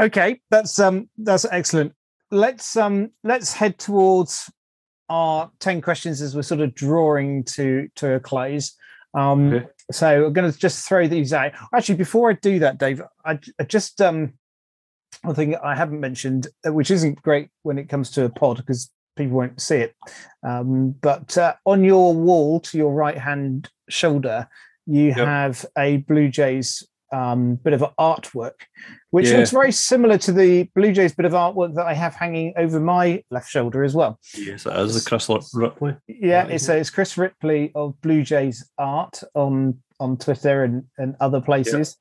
[0.00, 1.92] Okay, that's um that's excellent.
[2.30, 4.50] Let's um let's head towards
[5.08, 8.74] our 10 questions as we're sort of drawing to to a close.
[9.14, 9.66] Um, Okay.
[9.90, 11.52] So I'm going to just throw these out.
[11.74, 14.32] Actually, before I do that, Dave, I, I just um,
[15.20, 18.56] one thing I haven't mentioned, uh, which isn't great when it comes to a pod
[18.58, 19.94] because people won't see it.
[20.42, 24.48] Um, but uh, on your wall to your right hand shoulder,
[24.86, 25.16] you Yep.
[25.18, 26.82] have a Blue Jays
[27.12, 28.52] um, bit of artwork,
[29.10, 29.38] which Yeah.
[29.38, 32.80] looks very similar to the Blue Jays bit of artwork that I have hanging over
[32.80, 34.18] my left shoulder as well.
[34.36, 35.96] Yes, it is the Chris Ripley.
[36.08, 41.14] Yeah, it's, uh, it's Chris Ripley of Blue Jays Art on on Twitter and, and
[41.20, 41.96] other places.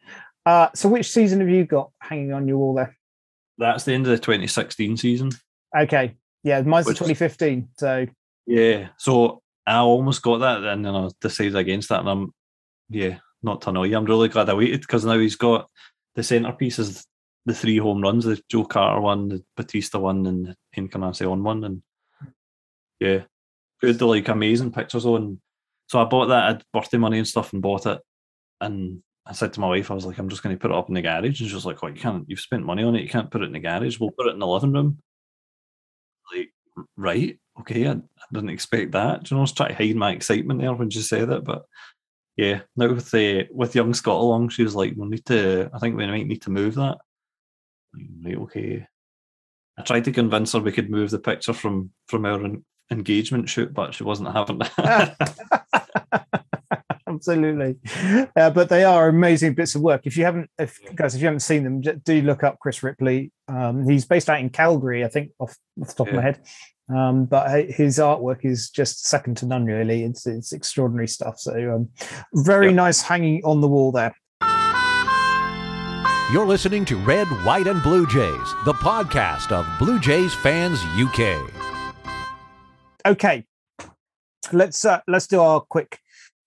[0.47, 2.97] Uh, so, which season have you got hanging on your wall there?
[3.59, 5.30] That's the end of the 2016 season.
[5.78, 7.70] Okay, yeah, mine's the 2015.
[7.78, 8.07] So,
[8.47, 8.88] Yeah.
[8.97, 11.99] So I almost got that, and then I decided against that.
[11.99, 12.34] And I'm,
[12.89, 13.98] yeah, not to annoy you.
[13.98, 15.70] I'm really glad I waited because now he's got
[16.16, 17.06] the centerpiece
[17.46, 21.64] the three home runs: the Joe Carter one, the Bautista one, and the Encarnacion one.
[21.64, 21.82] And
[23.00, 23.24] yeah,
[23.82, 25.39] good, like amazing pictures on.
[25.88, 28.00] So I bought that at birthday money and stuff, and bought it.
[28.60, 30.78] And I said to my wife, I was like, I'm just going to put it
[30.78, 32.26] up in the garage, and she was like, Oh, you can't.
[32.28, 33.02] You've spent money on it.
[33.02, 34.00] You can't put it in the garage.
[34.00, 35.00] We'll put it in the living room."
[36.34, 36.52] Like,
[36.96, 37.38] right?
[37.60, 39.24] Okay, I, I didn't expect that.
[39.24, 41.44] Do you know, I was trying to hide my excitement there when she said it,
[41.44, 41.66] but
[42.38, 42.62] yeah.
[42.76, 45.70] Now with the with young Scott along, she was like, "We'll need to.
[45.74, 46.98] I think we might need to move that."
[47.94, 48.38] Like, Right?
[48.38, 48.88] Okay.
[49.78, 53.50] I tried to convince her we could move the picture from from our en- engagement
[53.50, 55.16] shoot, but she wasn't having that.
[57.08, 57.78] absolutely.
[58.36, 60.02] Uh, but they are amazing bits of work.
[60.06, 63.32] If you haven't, if guys, if you haven't seen them, do look up Chris Ripley.
[63.48, 66.42] Um, he's based out in Calgary, I think, off, off the top of my head.
[66.90, 70.04] Um, but his artwork is just second to none, really.
[70.04, 71.40] It's it's extraordinary stuff.
[71.40, 71.90] So um,
[72.34, 72.76] very Yep.
[72.76, 74.14] nice hanging on the wall there.
[76.34, 81.38] You're listening to Red, White, and Blue Jays, the podcast of Blue Jays Fans UK.
[83.06, 83.46] okay
[84.54, 85.98] let's uh, let's do our quick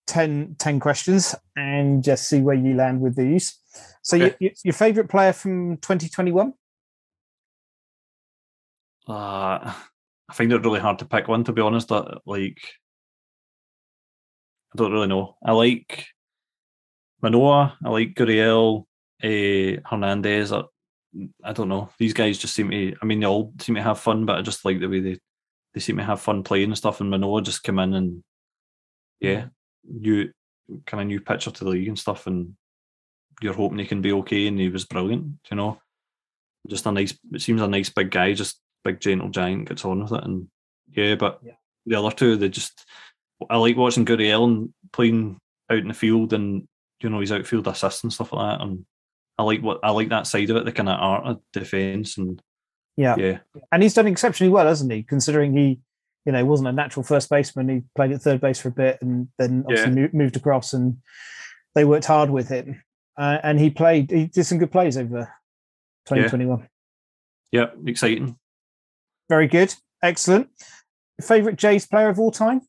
[0.07, 3.59] 10, 10 questions and just see where you land with these
[4.01, 4.35] so Okay.
[4.39, 6.53] your, your favorite player from 2021
[9.07, 9.73] Uh,
[10.29, 11.91] I find it really hard to pick one, to be honest.
[11.91, 12.59] uh, Like,
[14.73, 15.37] I don't really know.
[15.45, 16.07] I like
[17.21, 17.77] Manoah.
[17.83, 18.85] I like Gurriel,
[19.23, 20.51] uh, Hernandez.
[20.51, 20.63] I,
[21.43, 21.89] I don't know.
[21.97, 22.95] These guys just seem to.
[23.01, 25.19] I mean, they all seem to have fun, but I just like the way they
[25.73, 26.99] they seem to have fun playing and stuff.
[27.01, 28.23] And Manoah just come in and
[29.19, 29.45] yeah,
[29.87, 30.31] you
[30.85, 32.27] kind of new pitcher to the league and stuff.
[32.27, 32.55] And
[33.41, 35.37] you're hoping he can be okay, and he was brilliant.
[35.49, 35.79] You know,
[36.67, 37.17] just a nice.
[37.31, 40.47] It seems a nice big guy, just big gentle giant gets on with it, and
[40.95, 41.15] yeah.
[41.15, 41.53] But Yeah.
[41.85, 42.85] the other two, they just.
[43.49, 45.37] I like watching Gurriel playing
[45.69, 46.65] out in the field, and
[47.01, 48.85] you know his outfield assists and stuff like that, and
[49.37, 52.17] I like what I like that side of it, the kind of art of defence,
[52.17, 52.41] and
[52.97, 53.39] yeah yeah,
[53.73, 55.81] and he's done exceptionally well hasn't he considering he
[56.25, 58.97] you know wasn't a natural first baseman he played at third base for a bit
[59.01, 60.95] and then obviously mo- moved across and
[61.75, 62.81] they worked hard with him
[63.17, 65.29] uh, and he played he did some good plays over
[66.05, 66.69] 2021
[67.51, 68.37] yeah, exciting.
[69.29, 69.73] Very good
[70.03, 70.47] excellent
[71.21, 72.61] favorite jays player of all time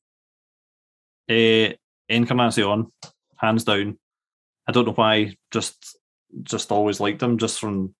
[1.28, 1.74] Uh,
[2.08, 2.86] Encarnacion,
[3.36, 3.98] hands down.
[4.68, 5.36] I don't know why.
[5.50, 5.98] Just,
[6.44, 7.36] just always liked him.
[7.36, 7.94] Just from,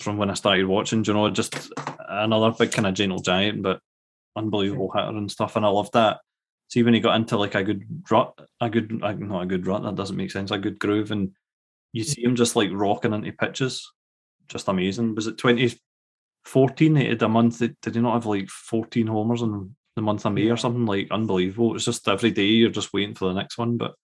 [0.00, 1.04] from when I started watching.
[1.04, 1.70] You know, just
[2.08, 3.80] another big kind of gentle giant, but
[4.36, 5.56] unbelievable hitter and stuff.
[5.56, 6.20] And I loved that.
[6.70, 9.82] See when he got into like a good rut, a good, not a good rut.
[9.82, 10.50] That doesn't make sense.
[10.50, 11.32] A good groove, and
[11.92, 13.86] you see him just like rocking into pitches.
[14.48, 15.14] Just amazing.
[15.14, 15.78] Was it twenty
[16.44, 16.96] fourteen?
[16.96, 17.58] He had a month.
[17.58, 21.08] Did he not have like fourteen homers in the month of May or something like
[21.10, 21.74] unbelievable.
[21.74, 23.76] It's just every day you're just waiting for the next one.
[23.76, 23.94] But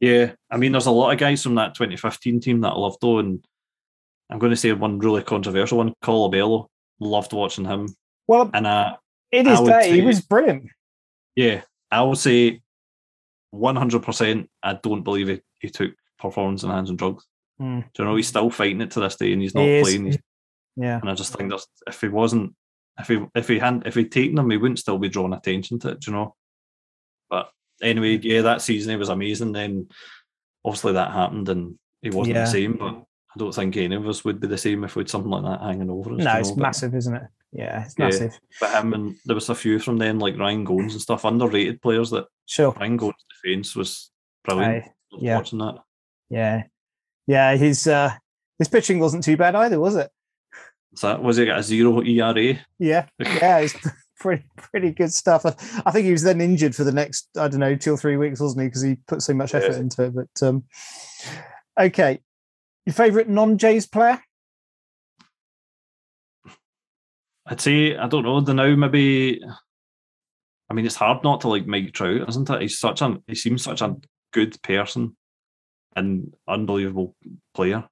[0.00, 2.98] yeah, I mean, there's a lot of guys from that 2015 team that I loved
[3.00, 3.44] though, and
[4.30, 6.66] I'm going to say one really controversial one, Colabello.
[6.98, 7.94] Loved watching him,
[8.26, 8.96] well and uh,
[9.30, 10.70] in I his would day he was brilliant
[11.36, 11.60] yeah,
[11.90, 12.62] I would say
[13.54, 14.48] 100%.
[14.62, 17.26] I don't believe he, he took performance enhancing drugs.
[17.58, 17.80] Hmm.
[17.80, 20.06] Do you know he's still fighting it to this day, and he's not He playing.
[20.06, 20.18] He's,
[20.76, 22.54] yeah and I just think there's if he wasn't
[22.98, 25.78] if he if he hadn't if he'd taken them, he wouldn't still be drawing attention
[25.80, 26.00] to it.
[26.00, 26.34] do You know.
[27.28, 27.50] But
[27.82, 29.52] anyway, yeah, that season he was amazing.
[29.52, 29.88] Then
[30.64, 32.44] obviously that happened, and he wasn't Yeah.
[32.44, 32.76] the same.
[32.78, 35.30] But I don't think any of us would be the same if we had something
[35.30, 36.18] like that hanging over us.
[36.24, 37.22] no it's know, but- massive isn't it
[37.52, 38.04] yeah it's Yeah.
[38.06, 41.24] massive But him and there was a few from then, like Ryan Goins and stuff,
[41.24, 43.12] underrated players that sure Ryan Goins'
[43.42, 44.10] defence was
[44.44, 44.86] brilliant.
[45.12, 45.36] Loved yeah.
[45.36, 45.76] Watching that.
[46.30, 46.62] yeah
[47.26, 48.10] yeah his uh
[48.58, 50.10] his pitching wasn't too bad either was it
[50.96, 52.58] So that was he got a zero ERA?
[52.78, 53.74] Yeah, yeah, it's
[54.18, 55.44] pretty pretty good stuff.
[55.44, 57.98] I, I think he was then injured for the next I don't know two or
[57.98, 58.68] three weeks, wasn't he?
[58.68, 59.78] Because he put so much effort Yeah.
[59.78, 60.14] into it.
[60.14, 60.64] But um,
[61.78, 62.20] okay,
[62.86, 64.20] your favorite non-Jays player?
[67.46, 68.40] I'd say I don't know.
[68.40, 69.40] The now maybe
[70.68, 72.62] I mean, it's hard not to like Mike Trout, isn't it?
[72.62, 73.94] He's such a he seems such a
[74.32, 75.16] good person
[75.94, 77.14] and unbelievable
[77.54, 77.84] player.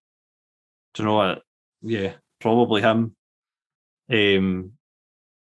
[0.95, 1.43] Do you know what?
[1.83, 3.17] Yeah, probably him.
[4.11, 4.73] Um,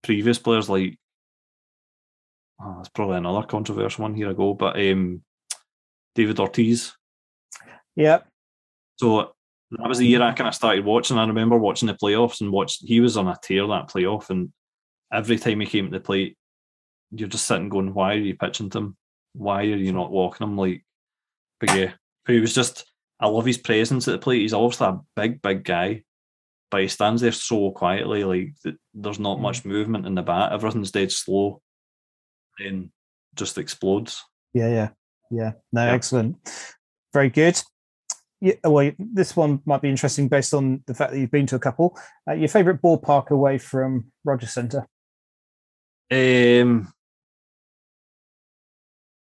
[0.04, 0.98] previous players like
[2.62, 5.22] oh, that's probably another controversial one here I go, but um,
[6.16, 6.94] David Ortiz.
[7.96, 8.20] Yeah.
[8.98, 9.34] So
[9.72, 11.18] that was the year I kind of started watching.
[11.18, 12.84] I remember watching the playoffs and watched.
[12.86, 14.52] He was on a tear that playoff, and
[15.12, 16.38] every time he came to the plate,
[17.12, 18.98] you're just sitting going, "Why are you pitching to him?
[19.34, 20.84] Why are you not walking him?" Like,
[21.60, 21.94] but yeah,
[22.28, 22.86] he was just.
[23.20, 24.42] I love his presence at the plate.
[24.42, 26.04] He's obviously a big, big guy,
[26.70, 28.24] but he stands there so quietly.
[28.24, 30.52] Like there's not much movement in the bat.
[30.52, 31.62] Everything's dead slow,
[32.60, 32.92] then
[33.36, 34.24] just explodes.
[34.54, 34.90] Yeah, yeah,
[35.32, 35.52] yeah.
[35.72, 35.94] No, Yeah.
[35.94, 36.38] excellent.
[37.14, 37.60] Very good.
[38.42, 41.56] Yeah, well, this one might be interesting based on the fact that you've been to
[41.56, 41.98] a couple.
[42.30, 44.86] Uh, your favourite ballpark away from Rogers Centre?
[46.12, 46.94] Um,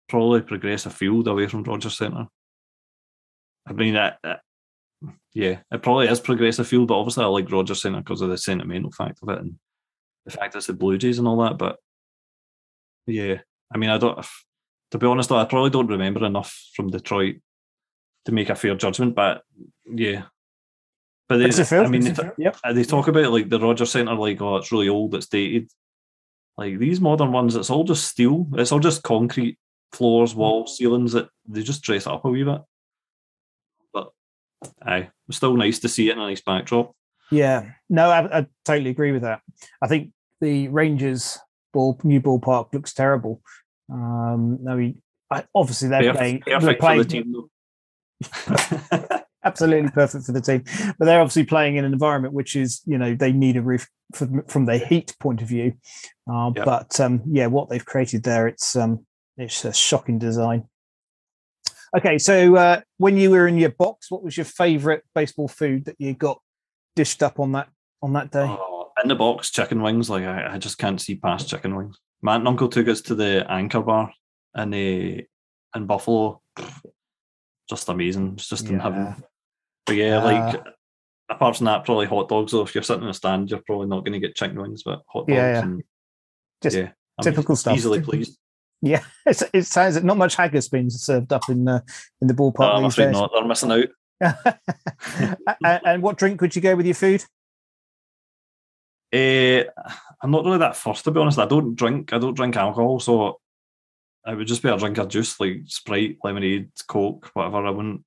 [0.09, 2.26] probably Progressive Field away from Rogers Centre.
[3.66, 4.18] I mean, that-
[5.35, 8.39] yeah, it probably is Progressive Field, but obviously I like Rogers Centre because of the
[8.39, 9.57] sentimental fact of it and
[10.24, 11.59] the fact it's the Blue Jays and all that.
[11.59, 11.76] But
[13.07, 13.39] yeah,
[13.74, 14.24] I mean, I don't.
[14.93, 17.37] To be honest, though, I probably don't remember enough from Detroit
[18.26, 19.14] to make a fair judgment.
[19.14, 19.43] But
[19.87, 20.24] yeah,
[21.28, 21.87] but It's they, field.
[21.87, 22.57] I mean, they- Yep.
[22.62, 25.70] uh, they talk about like the Rogers Centre, like oh, it's really old, it's dated.
[26.59, 28.47] Like these modern ones, it's all just steel.
[28.55, 29.59] It's all just concrete
[29.93, 31.12] floors, walls, ceilings.
[31.12, 32.61] That they just dress up a wee bit.
[34.84, 36.94] Aye, it's still nice to see it in a nice backdrop.
[37.30, 39.40] Yeah, no, I, I totally agree with that.
[39.82, 41.38] I think the Rangers
[41.72, 43.40] ball new ballpark looks terrible.
[43.90, 44.58] Um,
[45.30, 47.20] I, obviously they're playing, Perfect, they're perfect for
[48.20, 50.64] the team, absolutely perfect for the team,
[50.98, 53.88] but they're obviously playing in an environment which is you know they need a roof
[54.14, 55.74] from, from their heat point of view.
[56.30, 56.64] Uh, Yeah.
[56.64, 59.06] But um, yeah, what they've created there, it's um,
[59.36, 60.68] it's a shocking design.
[61.97, 65.84] Okay, so uh, when you were in your box, what was your favourite baseball food
[65.84, 66.40] that you got
[66.97, 67.68] dished up on that
[68.03, 68.47] on that day?
[68.49, 70.09] Oh, in the box, chicken wings.
[70.09, 71.99] Like I, I just can't see past chicken wings.
[72.22, 74.12] My aunt and uncle took us to the Anchor Bar
[74.57, 75.26] in the
[75.74, 76.40] in Buffalo.
[77.68, 78.34] Just amazing.
[78.34, 79.22] It's just in heaven.
[79.86, 80.64] But yeah, Uh, like
[81.28, 82.53] apart from that, probably hot dogs.
[82.53, 84.82] Though if you're sitting in a stand, you're probably not going to get chicken wings,
[84.82, 85.36] but hot dogs.
[85.36, 85.62] Yeah, yeah.
[85.62, 85.82] And,
[86.62, 87.76] Just yeah, I'm typical stuff.
[87.76, 88.38] Easily pleased.
[88.83, 91.80] Yeah, it's, it sounds that not much haggis being served up in uh,
[92.20, 92.59] in the ballpark.
[92.61, 93.12] No, I'm these afraid days.
[93.14, 93.30] not.
[93.33, 93.89] They're missing out.
[95.64, 97.24] and, and what drink would you go with your food?
[99.12, 99.64] Eh,
[100.22, 101.39] I'm not really that fussed to be honest.
[101.39, 102.12] I don't drink.
[102.12, 103.39] I don't drink alcohol, so
[104.26, 107.66] it would just be a drink of juice like Sprite, lemonade, Coke, whatever.
[107.66, 108.05] I wouldn't.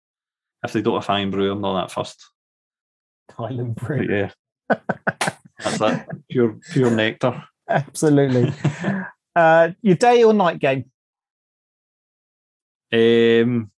[0.63, 2.25] If they don't have fine brew, I'm not that fussed.
[3.31, 4.07] Highland But Brew.
[4.09, 4.31] yeah,
[5.59, 6.07] that's it.
[6.29, 7.43] Pure, pure nectar.
[7.69, 8.51] Absolutely.
[9.35, 10.85] uh, your day or night game?
[12.93, 13.71] Um,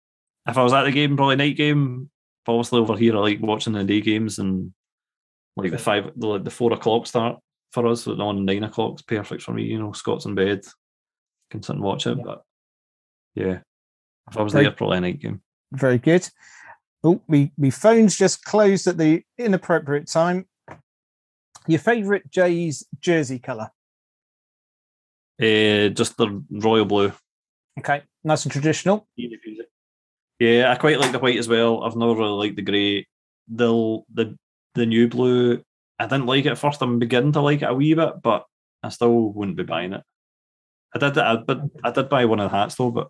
[0.46, 2.10] if I was at the game, probably night game.
[2.44, 4.72] But Obviously, over here, I like watching the day games and
[5.56, 7.38] like the five, the, the four o'clock start
[7.72, 8.04] for us.
[8.04, 9.64] So on nine o'clock's perfect for me.
[9.64, 10.64] You know, Scott's in bed,
[11.50, 12.18] can sit and watch it.
[12.22, 12.42] But
[13.34, 13.58] yeah,
[14.30, 15.40] if I was Very- there, probably a night game.
[15.72, 16.28] Very good.
[17.02, 20.46] Oh, me, me phone's just closed at the inappropriate time.
[21.66, 23.70] Your favourite Jays jersey colour?
[25.40, 27.12] Uh, just the royal blue.
[27.78, 29.06] Okay, nice and traditional.
[30.38, 31.82] Yeah, I quite like the white as well.
[31.82, 33.06] I've never really liked the grey.
[33.48, 34.36] The the
[34.74, 35.62] the new blue,
[35.98, 36.82] I didn't like it at first.
[36.82, 38.44] I'm beginning to like it a wee bit, but
[38.82, 40.02] I still wouldn't be buying it.
[40.94, 42.90] I did, I, but I did buy one of the hats though.
[42.90, 43.08] But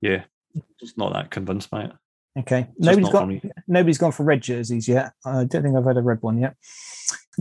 [0.00, 0.24] yeah,
[0.80, 1.92] just not that convinced by it.
[2.38, 3.42] Okay, Just nobody's not got me.
[3.66, 5.12] nobody's gone for red jerseys yet.
[5.24, 6.54] I don't think I've had a red one yet,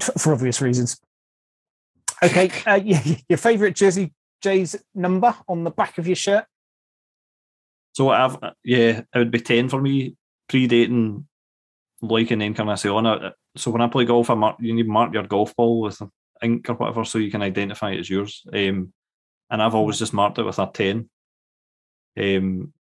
[0.01, 0.99] for, for obvious reasons.
[2.25, 2.75] Okay, uh,
[3.29, 4.11] your favourite jersey
[4.41, 6.45] Jays number on the back of your shirt?
[7.93, 10.15] So I've yeah, it would be ten for me,
[10.49, 11.25] predating
[12.01, 13.05] liking Encarnacion.
[13.05, 16.01] Uh, So when I play golf, I mark you need mark your golf ball with
[16.41, 18.43] ink or whatever, so you can identify it as yours.
[18.51, 18.91] Um,
[19.49, 21.09] and I've always just marked it with a ten.
[22.17, 22.73] Um,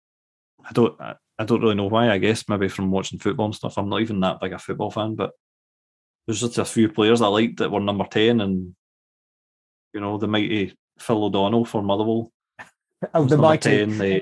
[0.64, 2.10] I don't I, I don't really know why.
[2.10, 3.76] I guess maybe from watching football and stuff.
[3.78, 5.32] I'm not even that big a football fan, but
[6.26, 8.74] there's just a few players I liked that were number ten, and
[9.94, 12.30] you know the mighty Phil O'Donnell for Motherwell.
[13.14, 13.86] Oh, the mighty.
[13.86, 14.20] 10, uh,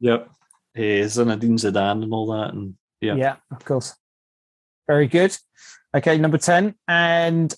[0.00, 0.28] yep.
[0.76, 2.52] Uh, Zinedine Zidane and all that.
[2.52, 3.14] And yeah.
[3.14, 3.94] Yeah, of course.
[4.86, 5.36] Very good.
[5.94, 6.74] Okay, number 10.
[6.88, 7.54] And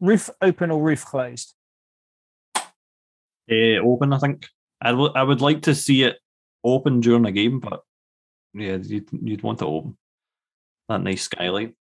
[0.00, 1.54] roof open or roof closed?
[2.56, 4.46] Uh, open, I think.
[4.82, 6.18] I would I would like to see it
[6.64, 7.82] open during the game, but
[8.54, 9.96] yeah, you'd, you'd want it open.
[10.88, 11.74] That nice skylight.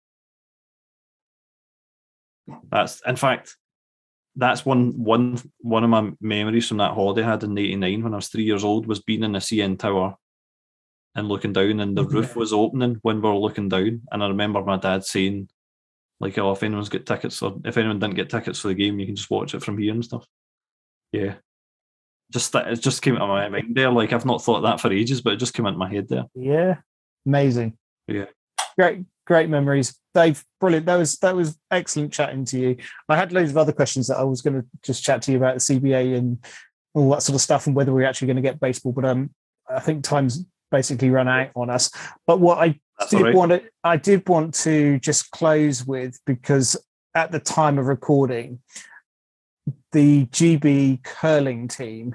[2.70, 3.56] That's, in fact,
[4.36, 8.12] that's one one one of my memories from that holiday I had in '89 when
[8.12, 10.16] I was three years old was being in the CN Tower
[11.14, 14.02] and looking down, and the roof was opening when we were looking down.
[14.12, 15.48] And I remember my dad saying,
[16.20, 19.00] like, "Oh, if anyone's got tickets, or if anyone didn't get tickets for the game,
[19.00, 20.26] you can just watch it from here and stuff."
[21.12, 21.36] Yeah,
[22.30, 23.90] just that it just came into my mind there.
[23.90, 26.24] Like I've not thought that for ages, but it just came into my head there.
[26.34, 26.76] Yeah,
[27.24, 27.78] amazing.
[28.06, 28.26] Yeah.
[28.76, 30.42] great, great memories, Dave.
[30.60, 30.86] Brilliant.
[30.86, 32.76] That was that was excellent chatting to you.
[33.08, 35.36] I had loads of other questions that I was going to just chat to you
[35.36, 36.42] about the CBA and
[36.94, 38.92] all that sort of stuff, and whether we're actually going to get baseball.
[38.92, 39.30] But um,
[39.68, 41.90] I think time's basically run out on us.
[42.26, 43.34] But what I That's did right.
[43.34, 46.76] want to, I did want to just close with because
[47.14, 48.60] at the time of recording,
[49.92, 52.14] the GB curling team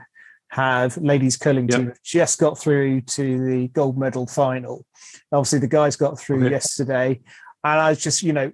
[0.49, 1.79] have ladies curling Yep.
[1.79, 4.85] team just got through to the gold medal final.
[5.31, 6.51] Obviously, the guys got through Okay.
[6.51, 7.21] yesterday,
[7.63, 8.51] and I was just, you know,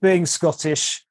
[0.00, 1.04] being Scottish,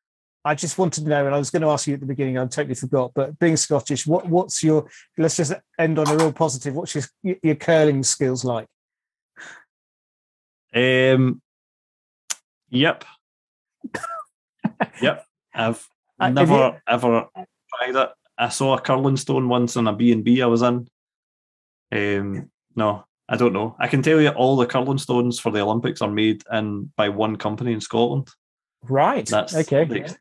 [0.45, 2.37] I just wanted to know, and I was going to ask you at the beginning,
[2.37, 4.89] I totally forgot, but being Scottish, what what's your?
[5.17, 6.75] Let's just end on a real positive.
[6.75, 8.67] What's your your curling skills like?
[10.75, 11.41] Um.
[12.69, 13.05] Yep.
[15.01, 15.25] yep.
[15.53, 15.87] I've
[16.19, 18.09] Uh, never ever tried it.
[18.37, 20.87] I saw a curling stone once in a B and B I was in.
[21.91, 22.51] Um.
[22.75, 23.75] No, I don't know.
[23.79, 27.09] I can tell you all the curling stones for the Olympics are made in by
[27.09, 28.27] one company in Scotland.
[28.83, 29.25] Right.
[29.25, 29.85] That's okay.
[29.85, 30.17] the that's,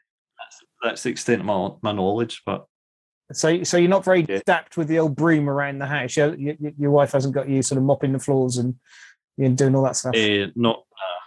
[0.83, 2.43] that's the extent of my, my knowledge.
[2.47, 2.65] But
[3.33, 4.37] So, so you're not very Yeah.
[4.37, 6.17] adept with the old broom around the house.
[6.17, 8.77] Your, your, your wife hasn't got you sort of mopping the floors and
[9.37, 10.15] you know, doing all that stuff.
[10.15, 11.21] uh, not uh,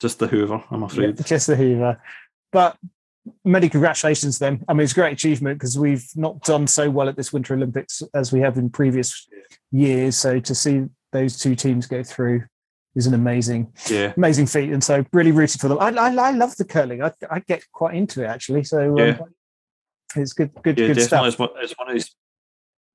[0.00, 0.62] just the Hoover.
[0.70, 1.24] I'm Yeah, afraid.
[1.24, 2.02] just the Hoover.
[2.50, 2.76] But
[3.44, 4.64] many congratulations then.
[4.68, 7.54] I mean, it's a great achievement because we've not done so well at this Winter
[7.54, 9.28] Olympics as we have in previous
[9.70, 10.16] years.
[10.16, 12.42] So to see those two teams go through
[12.94, 14.12] is an amazing, Yeah.
[14.16, 14.70] amazing feat.
[14.72, 15.78] And so really rooted for them.
[15.80, 17.02] I, I, I love the curling.
[17.02, 18.64] I, I get quite into it actually.
[18.64, 19.18] So um,
[20.16, 21.06] it's good, good, Yeah, good definitely.
[21.06, 21.26] stuff.
[21.26, 22.14] It's one, it's one of these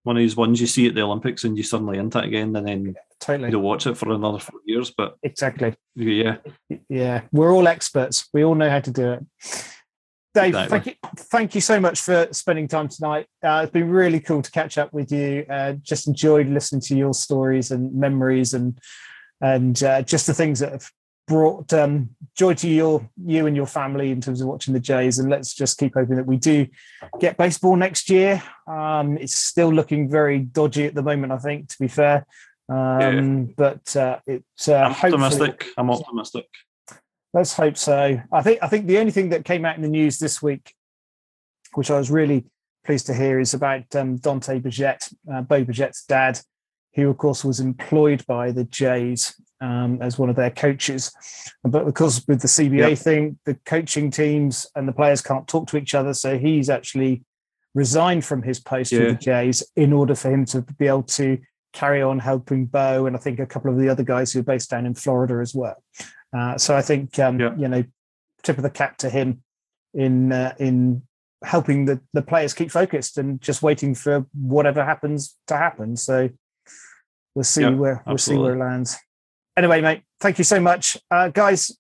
[0.04, 2.56] one of these ones you see at the Olympics and you suddenly into it again,
[2.56, 3.50] and then Totally.
[3.50, 4.94] you'll watch it for another four years.
[4.96, 5.76] But Exactly.
[5.96, 6.38] yeah,
[6.88, 8.30] Yeah, we're all experts.
[8.34, 9.26] We all know how to do it.
[10.38, 13.26] Dave, thank you, thank you so much for spending time tonight.
[13.44, 15.46] Uh, it's been really cool to catch up with you.
[15.50, 18.80] Uh, just enjoyed listening to your stories and memories, and
[19.42, 20.92] and uh, just the things that have
[21.28, 25.18] brought um, joy to your you and your family in terms of watching the Jays.
[25.18, 26.68] And let's just keep hoping that we do
[27.20, 28.42] get baseball next year.
[28.68, 31.70] Um, it's still looking very dodgy at the moment, I think.
[31.70, 32.28] To be fair,
[32.70, 35.68] um, but uh, it's uh, I'm optimistic.
[35.78, 36.46] I'm optimistic.
[37.34, 38.22] Let's hope so.
[38.32, 40.74] I think I think the only thing that came out in the news this week,
[41.74, 42.46] which I was really
[42.86, 46.40] pleased to hear, is about um, Dante Bichette, uh, Bo Bichette's dad,
[46.96, 51.12] who of course was employed by the Jays um, as one of their coaches.
[51.64, 52.98] But because with the CBA Yep.
[52.98, 57.24] thing, the coaching teams and the players can't talk to each other, so he's actually
[57.76, 61.38] resigned from his post with the Jays in order for him to be able to
[61.74, 64.44] carry on helping Bo and I think a couple of the other guys who are
[64.44, 65.76] based down in Florida as well.
[66.36, 67.56] Uh, so I think um, Yeah.
[67.56, 67.84] you know,
[68.44, 69.44] tip of the cap to him
[69.94, 71.04] in uh, in
[71.44, 75.96] helping the the players keep focused and just waiting for whatever happens to happen.
[75.96, 76.30] So
[77.36, 78.98] we'll see Yeah, where we'll see where it lands.
[79.56, 81.76] Anyway, mate, thank you so much, uh, guys.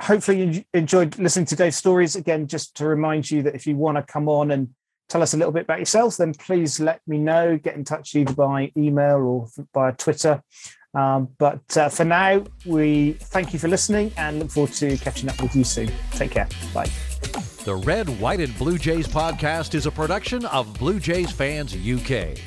[0.00, 2.16] Hopefully you enjoyed listening to Dave's stories.
[2.16, 4.68] Again, just to remind you that if you want to come on and
[5.08, 7.56] tell us a little bit about yourselves, then please let me know.
[7.56, 10.42] Get in touch either by email or by Twitter.
[10.96, 15.28] Um, but uh, for now, we thank you for listening and look forward to catching
[15.28, 15.92] up with you soon.
[16.12, 16.48] Take care.
[16.72, 16.90] Bye.
[17.64, 22.38] The Red, White, and Blue Jays podcast is a production of Blue Jays Fans UK.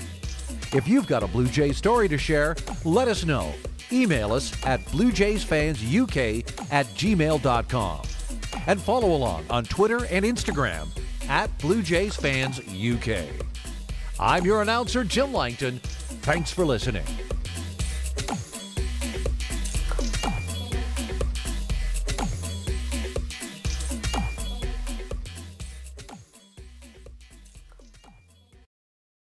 [0.74, 3.54] If you've got a Blue Jays story to share, let us know.
[3.92, 8.02] Email us at bluejaysfansuk at gmail.com.
[8.68, 10.88] And follow along on Twitter and Instagram
[11.28, 13.26] at Blue Jays Fans UK.
[14.20, 15.80] I'm your announcer, Jim Langton.
[16.22, 17.06] Thanks for listening.